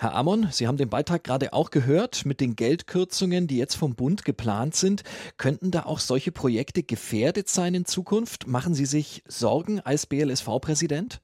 Herr 0.00 0.16
Ammon, 0.16 0.48
Sie 0.50 0.66
haben 0.66 0.76
den 0.76 0.90
Beitrag 0.90 1.22
gerade 1.22 1.52
auch 1.52 1.70
gehört. 1.70 2.26
Mit 2.26 2.40
den 2.40 2.56
Geldkürzungen, 2.56 3.46
die 3.46 3.58
jetzt 3.58 3.76
vom 3.76 3.94
Bund 3.94 4.24
geplant 4.24 4.74
sind, 4.74 5.04
könnten 5.36 5.70
da 5.70 5.84
auch 5.84 6.00
solche 6.00 6.32
Projekte 6.32 6.82
gefährdet 6.82 7.48
sein 7.48 7.74
in 7.74 7.84
Zukunft? 7.84 8.48
Machen 8.48 8.74
Sie 8.74 8.86
sich 8.86 9.22
Sorgen 9.28 9.78
als 9.78 10.06
BLSV-Präsident? 10.06 11.20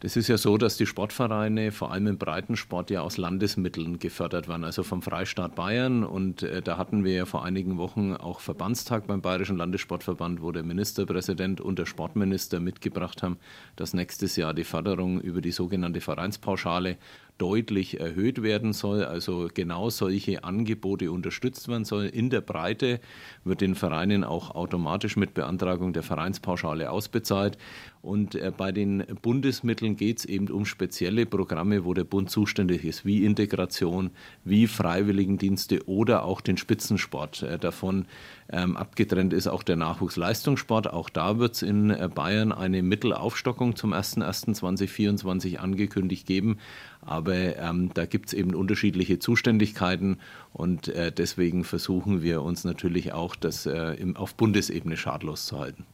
Das 0.00 0.16
ist 0.16 0.28
ja 0.28 0.38
so, 0.38 0.58
dass 0.58 0.76
die 0.76 0.86
Sportvereine 0.86 1.72
vor 1.72 1.90
allem 1.90 2.06
im 2.06 2.18
Breitensport 2.18 2.88
ja 2.90 3.00
aus 3.00 3.16
Landesmitteln 3.16 3.98
gefördert 3.98 4.46
werden, 4.46 4.62
also 4.62 4.84
vom 4.84 5.02
Freistaat 5.02 5.56
Bayern. 5.56 6.04
Und 6.04 6.44
äh, 6.44 6.62
da 6.62 6.78
hatten 6.78 7.02
wir 7.02 7.14
ja 7.14 7.26
vor 7.26 7.44
einigen 7.44 7.78
Wochen 7.78 8.14
auch 8.14 8.38
Verbandstag 8.38 9.08
beim 9.08 9.22
Bayerischen 9.22 9.56
Landessportverband, 9.56 10.40
wo 10.40 10.52
der 10.52 10.62
Ministerpräsident 10.62 11.60
und 11.60 11.80
der 11.80 11.86
Sportminister 11.86 12.60
mitgebracht 12.60 13.24
haben, 13.24 13.38
dass 13.74 13.92
nächstes 13.92 14.36
Jahr 14.36 14.54
die 14.54 14.62
Förderung 14.62 15.20
über 15.20 15.40
die 15.40 15.50
sogenannte 15.50 16.00
Vereinspauschale 16.00 16.96
deutlich 17.38 18.00
erhöht 18.00 18.42
werden 18.42 18.72
soll, 18.72 19.04
also 19.04 19.48
genau 19.52 19.90
solche 19.90 20.44
Angebote 20.44 21.10
unterstützt 21.10 21.68
werden 21.68 21.84
sollen. 21.84 22.10
In 22.10 22.30
der 22.30 22.40
Breite 22.40 23.00
wird 23.44 23.60
den 23.60 23.74
Vereinen 23.74 24.24
auch 24.24 24.54
automatisch 24.54 25.16
mit 25.16 25.34
Beantragung 25.34 25.92
der 25.92 26.02
Vereinspauschale 26.02 26.90
ausbezahlt. 26.90 27.56
Und 28.02 28.34
äh, 28.34 28.52
bei 28.56 28.72
den 28.72 29.04
Bundesmitteln 29.22 29.96
geht 29.96 30.18
es 30.18 30.24
eben 30.24 30.48
um 30.48 30.64
spezielle 30.64 31.26
Programme, 31.26 31.84
wo 31.84 31.94
der 31.94 32.04
Bund 32.04 32.30
zuständig 32.30 32.84
ist, 32.84 33.04
wie 33.04 33.24
Integration, 33.24 34.10
wie 34.44 34.66
Freiwilligendienste 34.66 35.86
oder 35.88 36.24
auch 36.24 36.40
den 36.40 36.56
Spitzensport. 36.56 37.42
Äh, 37.42 37.58
davon 37.58 38.06
ähm, 38.50 38.76
abgetrennt 38.76 39.32
ist 39.32 39.46
auch 39.46 39.62
der 39.62 39.76
Nachwuchsleistungssport. 39.76 40.90
Auch 40.90 41.10
da 41.10 41.38
wird 41.38 41.56
es 41.56 41.62
in 41.62 41.90
äh, 41.90 42.08
Bayern 42.12 42.52
eine 42.52 42.82
Mittelaufstockung 42.82 43.76
zum 43.76 43.92
01.01.2024 43.92 45.56
angekündigt 45.56 46.26
geben. 46.26 46.58
Aber 47.02 47.56
ähm, 47.56 47.90
da 47.92 48.06
gibt 48.06 48.28
es 48.28 48.32
eben 48.32 48.54
unterschiedliche 48.54 49.18
Zuständigkeiten 49.18 50.18
und 50.52 50.88
äh, 50.88 51.12
deswegen 51.12 51.64
versuchen 51.64 52.22
wir 52.22 52.42
uns 52.42 52.64
natürlich 52.64 53.12
auch, 53.12 53.36
das 53.36 53.66
äh, 53.66 53.94
im, 53.94 54.16
auf 54.16 54.34
Bundesebene 54.34 54.96
schadlos 54.96 55.46
zu 55.46 55.58
halten. 55.58 55.84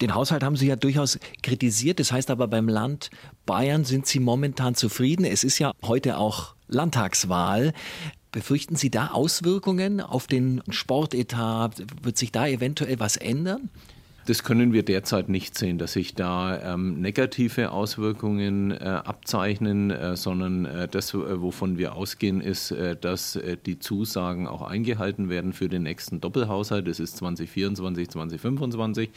Den 0.00 0.14
Haushalt 0.14 0.44
haben 0.44 0.56
Sie 0.56 0.66
ja 0.66 0.76
durchaus 0.76 1.18
kritisiert. 1.42 1.98
Das 1.98 2.12
heißt 2.12 2.30
aber 2.30 2.46
beim 2.48 2.68
Land 2.68 3.10
Bayern 3.46 3.84
sind 3.84 4.06
Sie 4.06 4.20
momentan 4.20 4.74
zufrieden. 4.74 5.24
Es 5.24 5.44
ist 5.44 5.58
ja 5.58 5.72
heute 5.82 6.18
auch 6.18 6.54
Landtagswahl. 6.68 7.72
Befürchten 8.30 8.76
Sie 8.76 8.90
da 8.90 9.08
Auswirkungen 9.08 10.00
auf 10.00 10.26
den 10.26 10.62
Sportetat? 10.68 11.82
Wird 12.02 12.18
sich 12.18 12.30
da 12.32 12.46
eventuell 12.46 13.00
was 13.00 13.16
ändern? 13.16 13.70
Das 14.28 14.42
können 14.44 14.74
wir 14.74 14.82
derzeit 14.82 15.30
nicht 15.30 15.56
sehen, 15.56 15.78
dass 15.78 15.94
sich 15.94 16.14
da 16.14 16.74
ähm, 16.74 17.00
negative 17.00 17.72
Auswirkungen 17.72 18.72
äh, 18.72 18.84
abzeichnen, 18.84 19.90
äh, 19.90 20.18
sondern 20.18 20.66
äh, 20.66 20.86
das, 20.86 21.14
äh, 21.14 21.40
wovon 21.40 21.78
wir 21.78 21.94
ausgehen, 21.94 22.42
ist, 22.42 22.70
äh, 22.70 22.94
dass 22.94 23.36
äh, 23.36 23.56
die 23.56 23.78
Zusagen 23.78 24.46
auch 24.46 24.60
eingehalten 24.60 25.30
werden 25.30 25.54
für 25.54 25.70
den 25.70 25.84
nächsten 25.84 26.20
Doppelhaushalt. 26.20 26.86
Das 26.86 27.00
ist 27.00 27.16
2024, 27.16 28.10
2025. 28.10 29.10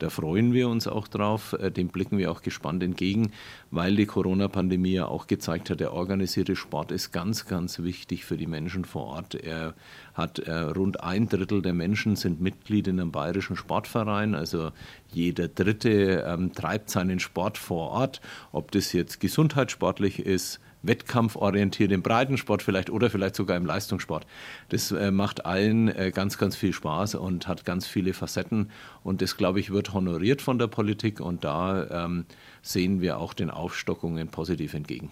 Da 0.00 0.10
freuen 0.10 0.52
wir 0.52 0.68
uns 0.68 0.88
auch 0.88 1.06
drauf. 1.06 1.56
dem 1.76 1.86
blicken 1.86 2.18
wir 2.18 2.32
auch 2.32 2.42
gespannt 2.42 2.82
entgegen, 2.82 3.30
weil 3.70 3.94
die 3.94 4.06
Corona-Pandemie 4.06 4.94
ja 4.94 5.06
auch 5.06 5.28
gezeigt 5.28 5.70
hat, 5.70 5.78
der 5.78 5.92
organisierte 5.92 6.56
Sport 6.56 6.90
ist 6.90 7.12
ganz, 7.12 7.46
ganz 7.46 7.78
wichtig 7.84 8.24
für 8.24 8.36
die 8.36 8.48
Menschen 8.48 8.84
vor 8.84 9.04
Ort. 9.04 9.36
Er 9.36 9.74
hat 10.14 10.42
rund 10.48 11.02
ein 11.02 11.28
Drittel 11.28 11.62
der 11.62 11.74
Menschen 11.74 12.16
sind 12.16 12.40
Mitglied 12.40 12.88
in 12.88 12.98
einem 12.98 13.12
bayerischen 13.12 13.54
Sportverein, 13.54 14.34
also 14.34 14.55
also 14.56 14.72
jeder 15.12 15.48
Dritte 15.48 16.24
ähm, 16.26 16.52
treibt 16.52 16.90
seinen 16.90 17.20
Sport 17.20 17.58
vor 17.58 17.90
Ort, 17.90 18.20
ob 18.52 18.70
das 18.70 18.92
jetzt 18.92 19.20
gesundheitssportlich 19.20 20.20
ist, 20.20 20.60
wettkampforientiert 20.82 21.90
im 21.90 22.02
Breitensport 22.02 22.62
vielleicht 22.62 22.90
oder 22.90 23.10
vielleicht 23.10 23.34
sogar 23.34 23.56
im 23.56 23.66
Leistungssport. 23.66 24.26
Das 24.68 24.92
äh, 24.92 25.10
macht 25.10 25.44
allen 25.44 25.88
äh, 25.88 26.12
ganz, 26.14 26.38
ganz 26.38 26.54
viel 26.54 26.72
Spaß 26.72 27.16
und 27.16 27.48
hat 27.48 27.64
ganz 27.64 27.86
viele 27.86 28.12
Facetten. 28.12 28.70
Und 29.02 29.20
das, 29.22 29.36
glaube 29.36 29.58
ich, 29.58 29.70
wird 29.70 29.92
honoriert 29.94 30.42
von 30.42 30.58
der 30.58 30.68
Politik. 30.68 31.20
Und 31.20 31.44
da 31.44 32.04
ähm, 32.04 32.26
sehen 32.62 33.00
wir 33.00 33.18
auch 33.18 33.34
den 33.34 33.50
Aufstockungen 33.50 34.28
positiv 34.28 34.74
entgegen. 34.74 35.10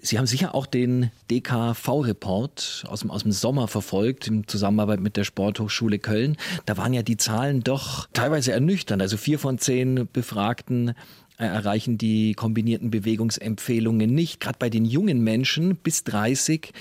Sie 0.00 0.18
haben 0.18 0.26
sicher 0.26 0.54
auch 0.54 0.66
den 0.66 1.10
DKV-Report 1.30 2.84
aus 2.88 3.00
dem, 3.00 3.10
aus 3.10 3.22
dem 3.22 3.32
Sommer 3.32 3.68
verfolgt, 3.68 4.26
in 4.26 4.46
Zusammenarbeit 4.46 5.00
mit 5.00 5.16
der 5.16 5.24
Sporthochschule 5.24 5.98
Köln. 5.98 6.36
Da 6.64 6.76
waren 6.76 6.94
ja 6.94 7.02
die 7.02 7.16
Zahlen 7.16 7.62
doch 7.62 8.08
teilweise 8.12 8.52
ernüchternd. 8.52 9.02
Also 9.02 9.16
vier 9.16 9.38
von 9.38 9.58
zehn 9.58 10.08
Befragten 10.12 10.94
äh, 11.38 11.44
erreichen 11.44 11.98
die 11.98 12.32
kombinierten 12.34 12.90
Bewegungsempfehlungen 12.90 14.14
nicht. 14.14 14.40
Gerade 14.40 14.58
bei 14.58 14.70
den 14.70 14.84
jungen 14.84 15.22
Menschen 15.22 15.76
bis 15.76 16.04
30 16.04 16.72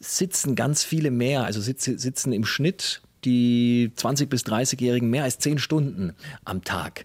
sitzen 0.00 0.54
ganz 0.54 0.84
viele 0.84 1.10
mehr, 1.10 1.44
also 1.44 1.60
sitzen 1.60 2.32
im 2.32 2.44
Schnitt 2.44 3.02
die 3.24 3.90
20- 3.96 4.26
bis 4.26 4.44
30-Jährigen 4.44 5.10
mehr 5.10 5.24
als 5.24 5.38
zehn 5.38 5.58
Stunden 5.58 6.12
am 6.44 6.62
Tag. 6.62 7.04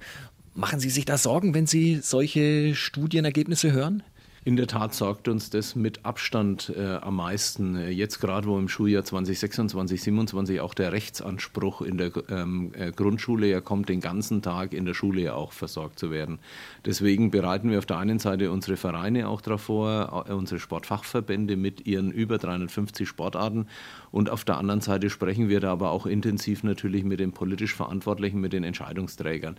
Machen 0.53 0.79
Sie 0.79 0.91
sich 0.91 1.05
da 1.05 1.17
Sorgen, 1.17 1.55
wenn 1.55 1.65
Sie 1.65 1.99
solche 2.01 2.75
Studienergebnisse 2.75 3.71
hören? 3.71 4.03
In 4.45 4.57
der 4.57 4.67
Tat 4.67 4.93
sorgt 4.93 5.29
uns 5.29 5.49
das 5.51 5.73
mit 5.73 6.03
Abstand 6.03 6.73
äh, 6.75 6.95
am 6.95 7.15
meisten. 7.15 7.77
Äh, 7.77 7.91
jetzt 7.91 8.19
gerade, 8.19 8.45
wo 8.45 8.59
im 8.59 8.67
Schuljahr 8.67 9.05
2026, 9.05 10.03
27 10.03 10.59
auch 10.59 10.73
der 10.73 10.91
Rechtsanspruch 10.91 11.81
in 11.81 11.97
der 11.97 12.11
ähm, 12.27 12.73
äh, 12.77 12.91
Grundschule 12.91 13.47
ja 13.47 13.61
kommt, 13.61 13.87
den 13.87 14.01
ganzen 14.01 14.41
Tag 14.41 14.73
in 14.73 14.83
der 14.83 14.95
Schule 14.95 15.21
ja 15.21 15.33
auch 15.35 15.53
versorgt 15.53 15.97
zu 15.97 16.11
werden. 16.11 16.39
Deswegen 16.85 17.31
bereiten 17.31 17.71
wir 17.71 17.77
auf 17.77 17.85
der 17.85 17.99
einen 17.99 18.19
Seite 18.19 18.51
unsere 18.51 18.75
Vereine 18.75 19.29
auch 19.29 19.39
darauf 19.39 19.61
vor, 19.61 20.25
äh, 20.27 20.33
unsere 20.33 20.59
Sportfachverbände 20.59 21.55
mit 21.55 21.87
ihren 21.87 22.11
über 22.11 22.37
350 22.37 23.07
Sportarten 23.07 23.67
und 24.11 24.29
auf 24.29 24.43
der 24.43 24.57
anderen 24.57 24.81
Seite 24.81 25.09
sprechen 25.09 25.47
wir 25.47 25.61
da 25.61 25.71
aber 25.71 25.91
auch 25.91 26.05
intensiv 26.05 26.63
natürlich 26.63 27.05
mit 27.05 27.21
den 27.21 27.31
politisch 27.31 27.75
Verantwortlichen, 27.75 28.41
mit 28.41 28.51
den 28.51 28.65
Entscheidungsträgern. 28.65 29.55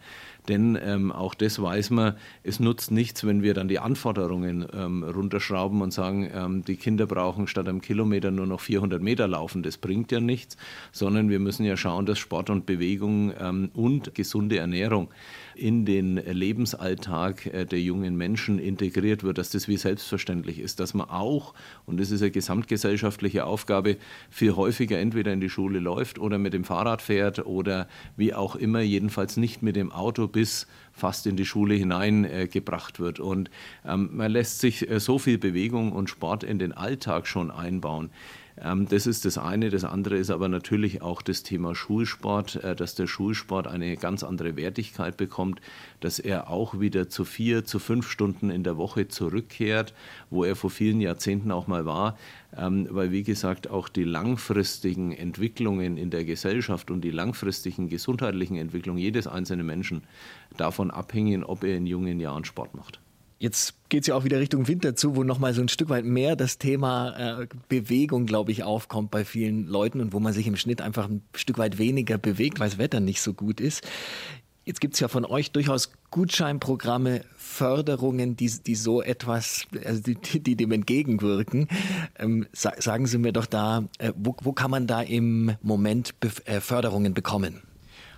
Denn 0.46 0.78
ähm, 0.80 1.10
auch 1.10 1.32
das 1.32 1.60
weiß 1.60 1.88
man, 1.88 2.16
es 2.42 2.60
nutzt 2.60 2.90
nichts, 2.90 3.26
wenn 3.26 3.42
wir 3.42 3.54
dann 3.54 3.68
die 3.68 3.78
Anforderungen 3.78 4.73
ähm, 4.76 5.02
runterschrauben 5.02 5.82
und 5.82 5.92
sagen, 5.92 6.30
ähm, 6.34 6.64
die 6.64 6.76
Kinder 6.76 7.06
brauchen 7.06 7.46
statt 7.46 7.68
einem 7.68 7.80
Kilometer 7.80 8.30
nur 8.30 8.46
noch 8.46 8.60
400 8.60 9.02
Meter 9.02 9.28
laufen. 9.28 9.62
Das 9.62 9.78
bringt 9.78 10.12
ja 10.12 10.20
nichts, 10.20 10.56
sondern 10.92 11.28
wir 11.28 11.38
müssen 11.38 11.64
ja 11.64 11.76
schauen, 11.76 12.06
dass 12.06 12.18
Sport 12.18 12.50
und 12.50 12.66
Bewegung 12.66 13.32
ähm, 13.38 13.70
und 13.74 14.14
gesunde 14.14 14.58
Ernährung 14.58 15.08
in 15.54 15.84
den 15.84 16.16
Lebensalltag 16.16 17.46
äh, 17.46 17.64
der 17.64 17.80
jungen 17.80 18.16
Menschen 18.16 18.58
integriert 18.58 19.22
wird, 19.22 19.38
dass 19.38 19.50
das 19.50 19.68
wie 19.68 19.76
selbstverständlich 19.76 20.58
ist, 20.58 20.80
dass 20.80 20.94
man 20.94 21.08
auch, 21.08 21.54
und 21.86 22.00
das 22.00 22.10
ist 22.10 22.22
eine 22.22 22.30
gesamtgesellschaftliche 22.30 23.46
Aufgabe, 23.46 23.96
viel 24.30 24.56
häufiger 24.56 24.98
entweder 24.98 25.32
in 25.32 25.40
die 25.40 25.50
Schule 25.50 25.78
läuft 25.78 26.18
oder 26.18 26.38
mit 26.38 26.52
dem 26.52 26.64
Fahrrad 26.64 27.02
fährt 27.02 27.46
oder 27.46 27.88
wie 28.16 28.34
auch 28.34 28.56
immer, 28.56 28.80
jedenfalls 28.80 29.36
nicht 29.36 29.62
mit 29.62 29.76
dem 29.76 29.92
Auto 29.92 30.26
bis 30.26 30.66
fast 30.94 31.26
in 31.26 31.36
die 31.36 31.44
Schule 31.44 31.74
hineingebracht 31.74 32.96
äh, 32.96 33.02
wird. 33.02 33.20
Und 33.20 33.50
ähm, 33.84 34.10
man 34.12 34.30
lässt 34.30 34.60
sich 34.60 34.88
äh, 34.88 35.00
so 35.00 35.18
viel 35.18 35.38
Bewegung 35.38 35.92
und 35.92 36.08
Sport 36.08 36.44
in 36.44 36.58
den 36.58 36.72
Alltag 36.72 37.26
schon 37.26 37.50
einbauen. 37.50 38.10
Ähm, 38.60 38.86
das 38.88 39.06
ist 39.06 39.24
das 39.24 39.38
eine. 39.38 39.70
Das 39.70 39.84
andere 39.84 40.16
ist 40.16 40.30
aber 40.30 40.48
natürlich 40.48 41.02
auch 41.02 41.22
das 41.22 41.42
Thema 41.42 41.74
Schulsport, 41.74 42.56
äh, 42.56 42.76
dass 42.76 42.94
der 42.94 43.06
Schulsport 43.06 43.66
eine 43.66 43.96
ganz 43.96 44.22
andere 44.22 44.56
Wertigkeit 44.56 45.16
bekommt, 45.16 45.60
dass 46.00 46.18
er 46.18 46.50
auch 46.50 46.78
wieder 46.80 47.08
zu 47.08 47.24
vier, 47.24 47.64
zu 47.64 47.78
fünf 47.78 48.08
Stunden 48.08 48.50
in 48.50 48.62
der 48.62 48.76
Woche 48.76 49.08
zurückkehrt, 49.08 49.94
wo 50.30 50.44
er 50.44 50.56
vor 50.56 50.70
vielen 50.70 51.00
Jahrzehnten 51.00 51.50
auch 51.50 51.66
mal 51.66 51.86
war. 51.86 52.16
Ähm, 52.56 52.86
weil, 52.90 53.10
wie 53.10 53.24
gesagt, 53.24 53.68
auch 53.68 53.88
die 53.88 54.04
langfristigen 54.04 55.12
Entwicklungen 55.12 55.96
in 55.96 56.10
der 56.10 56.24
Gesellschaft 56.24 56.90
und 56.90 57.02
die 57.02 57.10
langfristigen 57.10 57.88
gesundheitlichen 57.88 58.56
Entwicklungen 58.56 59.00
jedes 59.00 59.26
einzelnen 59.26 59.66
Menschen 59.66 60.02
davon 60.56 60.90
abhängen, 60.92 61.42
ob 61.42 61.64
er 61.64 61.76
in 61.76 61.86
jungen 61.86 62.20
Jahren 62.20 62.44
Sport 62.44 62.74
macht. 62.74 63.00
Jetzt 63.44 63.90
geht 63.90 64.04
es 64.04 64.06
ja 64.06 64.14
auch 64.14 64.24
wieder 64.24 64.40
Richtung 64.40 64.68
Winter 64.68 64.96
zu, 64.96 65.16
wo 65.16 65.22
nochmal 65.22 65.52
so 65.52 65.60
ein 65.60 65.68
Stück 65.68 65.90
weit 65.90 66.06
mehr 66.06 66.34
das 66.34 66.56
Thema 66.56 67.42
äh, 67.42 67.46
Bewegung, 67.68 68.24
glaube 68.24 68.52
ich, 68.52 68.62
aufkommt 68.62 69.10
bei 69.10 69.26
vielen 69.26 69.66
Leuten 69.66 70.00
und 70.00 70.14
wo 70.14 70.18
man 70.18 70.32
sich 70.32 70.46
im 70.46 70.56
Schnitt 70.56 70.80
einfach 70.80 71.10
ein 71.10 71.20
Stück 71.34 71.58
weit 71.58 71.76
weniger 71.76 72.16
bewegt, 72.16 72.58
weil 72.58 72.70
das 72.70 72.78
Wetter 72.78 73.00
nicht 73.00 73.20
so 73.20 73.34
gut 73.34 73.60
ist. 73.60 73.86
Jetzt 74.64 74.80
gibt 74.80 74.94
es 74.94 75.00
ja 75.00 75.08
von 75.08 75.26
euch 75.26 75.50
durchaus 75.50 75.92
Gutscheinprogramme, 76.10 77.20
Förderungen, 77.36 78.34
die, 78.34 78.50
die 78.66 78.74
so 78.76 79.02
etwas, 79.02 79.66
also 79.84 80.00
die, 80.00 80.40
die 80.40 80.56
dem 80.56 80.72
entgegenwirken. 80.72 81.68
Ähm, 82.18 82.46
sagen 82.54 83.06
Sie 83.06 83.18
mir 83.18 83.34
doch 83.34 83.44
da, 83.44 83.84
äh, 83.98 84.14
wo, 84.16 84.34
wo 84.42 84.54
kann 84.54 84.70
man 84.70 84.86
da 84.86 85.02
im 85.02 85.52
Moment 85.60 86.18
Be 86.18 86.30
äh, 86.46 86.62
Förderungen 86.62 87.12
bekommen? 87.12 87.60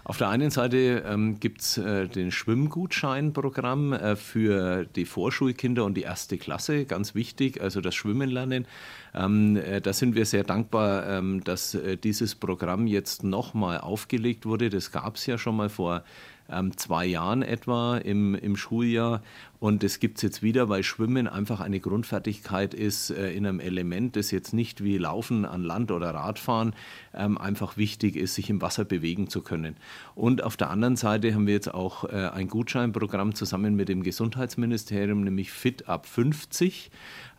Auf 0.09 0.19
der 0.19 0.29
einen 0.29 0.53
Seite 0.53 1.03
ähm, 1.05 1.41
gibt 1.41 1.63
es 1.63 1.79
äh, 1.79 2.07
den 2.07 2.31
Schwimmgutscheinprogramm 2.31 3.93
äh, 3.93 4.15
für 4.15 4.85
die 4.85 5.05
Vorschulkinder 5.05 5.85
und 5.85 5.95
die 5.95 6.03
erste 6.03 6.39
Klasse, 6.39 6.85
ganz 6.85 7.17
wichtig, 7.17 7.61
also 7.61 7.81
das 7.81 7.97
Schwimmen 7.97 8.31
lernen. 8.31 8.69
Ähm, 9.15 9.57
äh, 9.57 9.81
da 9.81 9.93
sind 9.93 10.15
wir 10.15 10.25
sehr 10.25 10.45
dankbar, 10.45 11.09
ähm, 11.09 11.43
dass 11.43 11.75
äh, 11.75 11.97
dieses 11.97 12.37
Programm 12.37 12.87
jetzt 12.87 13.25
nochmal 13.25 13.79
aufgelegt 13.79 14.47
wurde. 14.47 14.71
Das 14.71 14.93
gab 14.93 15.17
es 15.17 15.27
ja 15.27 15.39
schon 15.39 15.57
mal 15.57 15.69
vor 15.69 16.05
ähm, 16.49 16.77
zwei 16.77 17.05
Jahren 17.05 17.43
etwa 17.43 17.97
im, 17.97 18.37
im 18.37 18.57
Schuljahr. 18.57 19.23
Und 19.59 19.83
das 19.83 20.01
gibt 20.01 20.19
es 20.19 20.23
jetzt 20.23 20.43
wieder, 20.43 20.69
weil 20.69 20.83
Schwimmen 20.83 21.29
einfach 21.29 21.61
eine 21.61 21.81
Grundfertigkeit 21.81 22.75
ist 22.75 23.11
äh, 23.11 23.33
in 23.33 23.47
einem 23.47 23.61
Element, 23.61 24.17
das 24.17 24.31
jetzt 24.31 24.53
nicht 24.53 24.85
wie 24.85 24.99
Laufen 24.99 25.45
an 25.45 25.63
Land 25.63 25.91
oder 25.91 26.11
Radfahren 26.11 26.75
ähm, 27.15 27.39
einfach 27.39 27.77
wichtig 27.77 28.17
ist, 28.17 28.35
sich 28.35 28.51
im 28.51 28.61
Wasser 28.61 28.85
bewegen 28.85 29.29
zu 29.29 29.43
können. 29.43 29.77
Und 30.15 30.43
auf 30.43 30.57
der 30.57 30.71
anderen 30.71 30.97
Seite 30.97 31.35
haben 31.35 31.47
wir 31.47 31.55
jetzt 31.55 31.73
auch 31.73 32.05
äh, 32.05 32.29
ein 32.29 32.49
Gutscheinprogramm 32.49 33.35
zusammen 33.35 33.77
mit 33.77 33.89
dem 33.89 34.03
Gesundheitsministerium, 34.03 35.23
nämlich 35.23 35.51
Fit 35.51 35.89
ab 35.89 36.07
50 36.07 36.91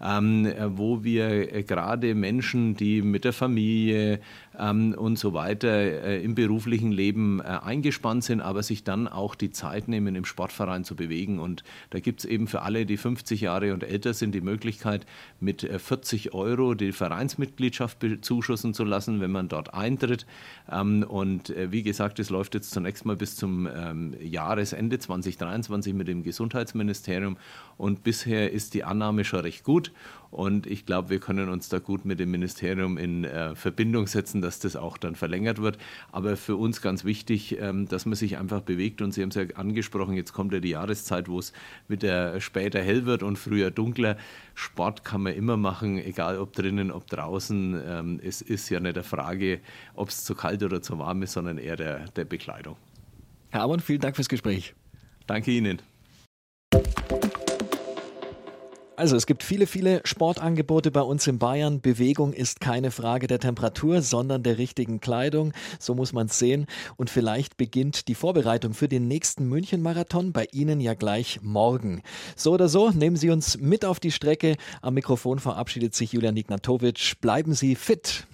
ähm, 0.02 0.46
äh, 0.46 0.78
wo 0.78 1.04
wir 1.04 1.54
äh, 1.54 1.64
gerade 1.64 2.14
Menschen, 2.14 2.76
die 2.76 3.02
mit 3.02 3.26
der 3.26 3.34
Familie 3.34 4.20
ähm, 4.58 4.94
und 4.98 5.18
so 5.18 5.34
weiter 5.34 5.70
äh, 5.70 6.24
im 6.24 6.36
beruflichen 6.36 6.92
Leben 6.92 7.42
eingespannt 7.42 8.24
sind, 8.24 8.42
aber 8.42 8.64
sich 8.64 8.84
dann 8.84 9.08
auch 9.08 9.36
die 9.36 9.52
Zeit 9.52 9.88
nehmen, 9.88 10.16
im 10.16 10.26
Sportverein 10.26 10.84
zu 10.84 10.96
bewegen. 10.96 11.40
Und 11.40 11.64
da 11.90 12.00
gibt 12.08 12.22
es 12.22 12.26
eben 12.26 12.48
für 12.48 12.62
alle, 12.62 12.86
die 12.86 12.96
50 12.96 13.42
Jahre 13.42 13.74
und 13.74 13.84
älter 13.84 14.14
sind, 14.14 14.34
die 14.34 14.40
Möglichkeit, 14.40 15.06
mit 15.42 15.62
40 15.62 16.28
äh, 16.28 16.30
Euro 16.32 16.74
die 16.74 16.94
Vereinsmitgliedschaft 16.94 18.00
bezuschussen 18.00 18.74
zu 18.74 18.86
lassen, 18.86 19.20
wenn 19.20 19.32
man 19.32 19.50
dort 19.50 19.74
eintritt. 19.74 20.26
Ähm, 20.72 21.04
und 21.04 21.50
äh, 21.50 21.70
wie 21.74 21.84
gesagt, 21.84 22.20
es 22.20 22.30
läuft 22.30 22.54
jetzt 22.56 22.72
zunächst 22.72 23.04
mal 23.04 23.18
bis 23.18 23.36
zum 23.36 23.68
ähm, 23.68 24.16
Jahresende 24.22 25.00
2023 25.00 25.94
mit 25.94 26.08
dem 26.08 26.24
Gesundheitsministerium. 26.24 27.36
Und 27.76 28.06
bisher 28.06 28.54
ist 28.54 28.74
die 28.74 28.86
Annahme 28.86 29.26
schon 29.26 29.42
recht 29.42 29.66
gut. 29.66 29.92
Und 30.30 30.68
ich 30.68 30.86
glaube, 30.86 31.10
wir 31.10 31.20
können 31.20 31.50
uns 31.50 31.70
da 31.70 31.80
gut 31.80 32.06
mit 32.06 32.20
dem 32.20 32.32
Ministerium 32.32 32.98
in 32.98 33.24
äh, 33.24 33.56
Verbindung 33.56 34.08
setzen, 34.08 34.42
dass 34.42 34.60
das 34.60 34.76
auch 34.76 34.98
dann 34.98 35.16
verlängert 35.16 35.62
wird. 35.62 35.78
Aber 36.12 36.38
für 36.38 36.56
uns 36.56 36.82
ganz 36.82 37.06
wichtig, 37.06 37.60
ähm, 37.60 37.88
dass 37.88 38.06
man 38.06 38.16
sich 38.16 38.38
einfach 38.38 38.62
bewegt. 38.62 39.02
Und 39.02 39.14
Sie 39.14 39.22
haben 39.22 39.30
es 39.30 39.36
ja 39.36 39.44
angesprochen, 39.56 40.16
jetzt 40.16 40.34
kommt 40.34 40.54
ja 40.54 40.60
die 40.60 40.70
Jahreszeit, 40.70 41.30
wo 41.30 41.40
es 41.40 41.54
wieder 41.88 42.40
später 42.42 42.82
hell 42.82 43.06
wird 43.06 43.24
und 43.24 43.38
früher 43.38 43.72
dunkler. 43.72 44.18
Sport 44.54 45.04
kann 45.04 45.22
man 45.22 45.34
immer 45.34 45.58
machen, 45.58 45.98
egal 45.98 46.40
ob 46.40 46.54
drinnen, 46.54 46.92
ob 46.92 47.08
draußen. 47.08 47.82
Ähm, 47.86 48.20
es 48.24 48.42
ist 48.42 48.70
ja 48.70 48.80
nicht 48.80 48.96
der 48.96 49.04
Frage, 49.04 49.60
ob 49.96 50.10
es 50.10 50.24
zu 50.24 50.36
kalt 50.36 50.64
oder 50.64 50.82
zu 50.82 51.00
warm 51.00 51.22
ist, 51.22 51.34
sondern 51.34 51.58
eher 51.58 51.76
der, 51.76 52.06
der 52.10 52.26
Bekleidung. 52.26 52.76
Herr 53.50 53.64
Amon, 53.64 53.80
vielen 53.80 54.02
Dank 54.02 54.16
fürs 54.16 54.30
Gespräch. 54.30 54.74
Danke 55.26 55.52
Ihnen. 55.52 55.82
Also 58.98 59.16
es 59.16 59.28
gibt 59.28 59.44
viele, 59.44 59.68
viele 59.68 60.02
Sportangebote 60.06 60.90
bei 60.90 61.02
uns 61.02 61.28
in 61.28 61.38
Bayern. 61.38 61.82
Bewegung 61.82 62.34
ist 62.34 62.60
keine 62.60 62.90
Frage 62.90 63.28
der 63.28 63.38
Temperatur, 63.38 64.02
sondern 64.02 64.42
der 64.42 64.58
richtigen 64.58 65.00
Kleidung. 65.00 65.54
So 65.78 65.94
muss 65.94 66.14
man 66.14 66.26
es 66.26 66.40
sehen. 66.40 66.66
Und 66.96 67.12
vielleicht 67.12 67.58
beginnt 67.58 68.08
die 68.08 68.16
Vorbereitung 68.16 68.74
für 68.74 68.88
den 68.88 69.08
nächsten 69.08 69.48
München-Marathon 69.50 70.32
bei 70.32 70.48
Ihnen 70.52 70.82
ja 70.82 70.96
gleich 70.96 71.40
morgen. 71.44 72.02
So 72.36 72.54
oder 72.54 72.70
so, 72.70 72.90
nehmen 72.90 73.18
Sie 73.18 73.30
uns 73.30 73.60
mit 73.60 73.86
auf 73.86 74.00
die 74.00 74.12
Strecke. 74.12 74.56
Am 74.82 74.96
Mikrofon 74.96 75.38
verabschiedet 75.38 75.94
sich 75.94 76.14
Julian 76.14 76.36
Ignatowitsch. 76.36 77.18
Bleiben 77.22 77.54
Sie 77.54 77.76
fit. 77.76 78.26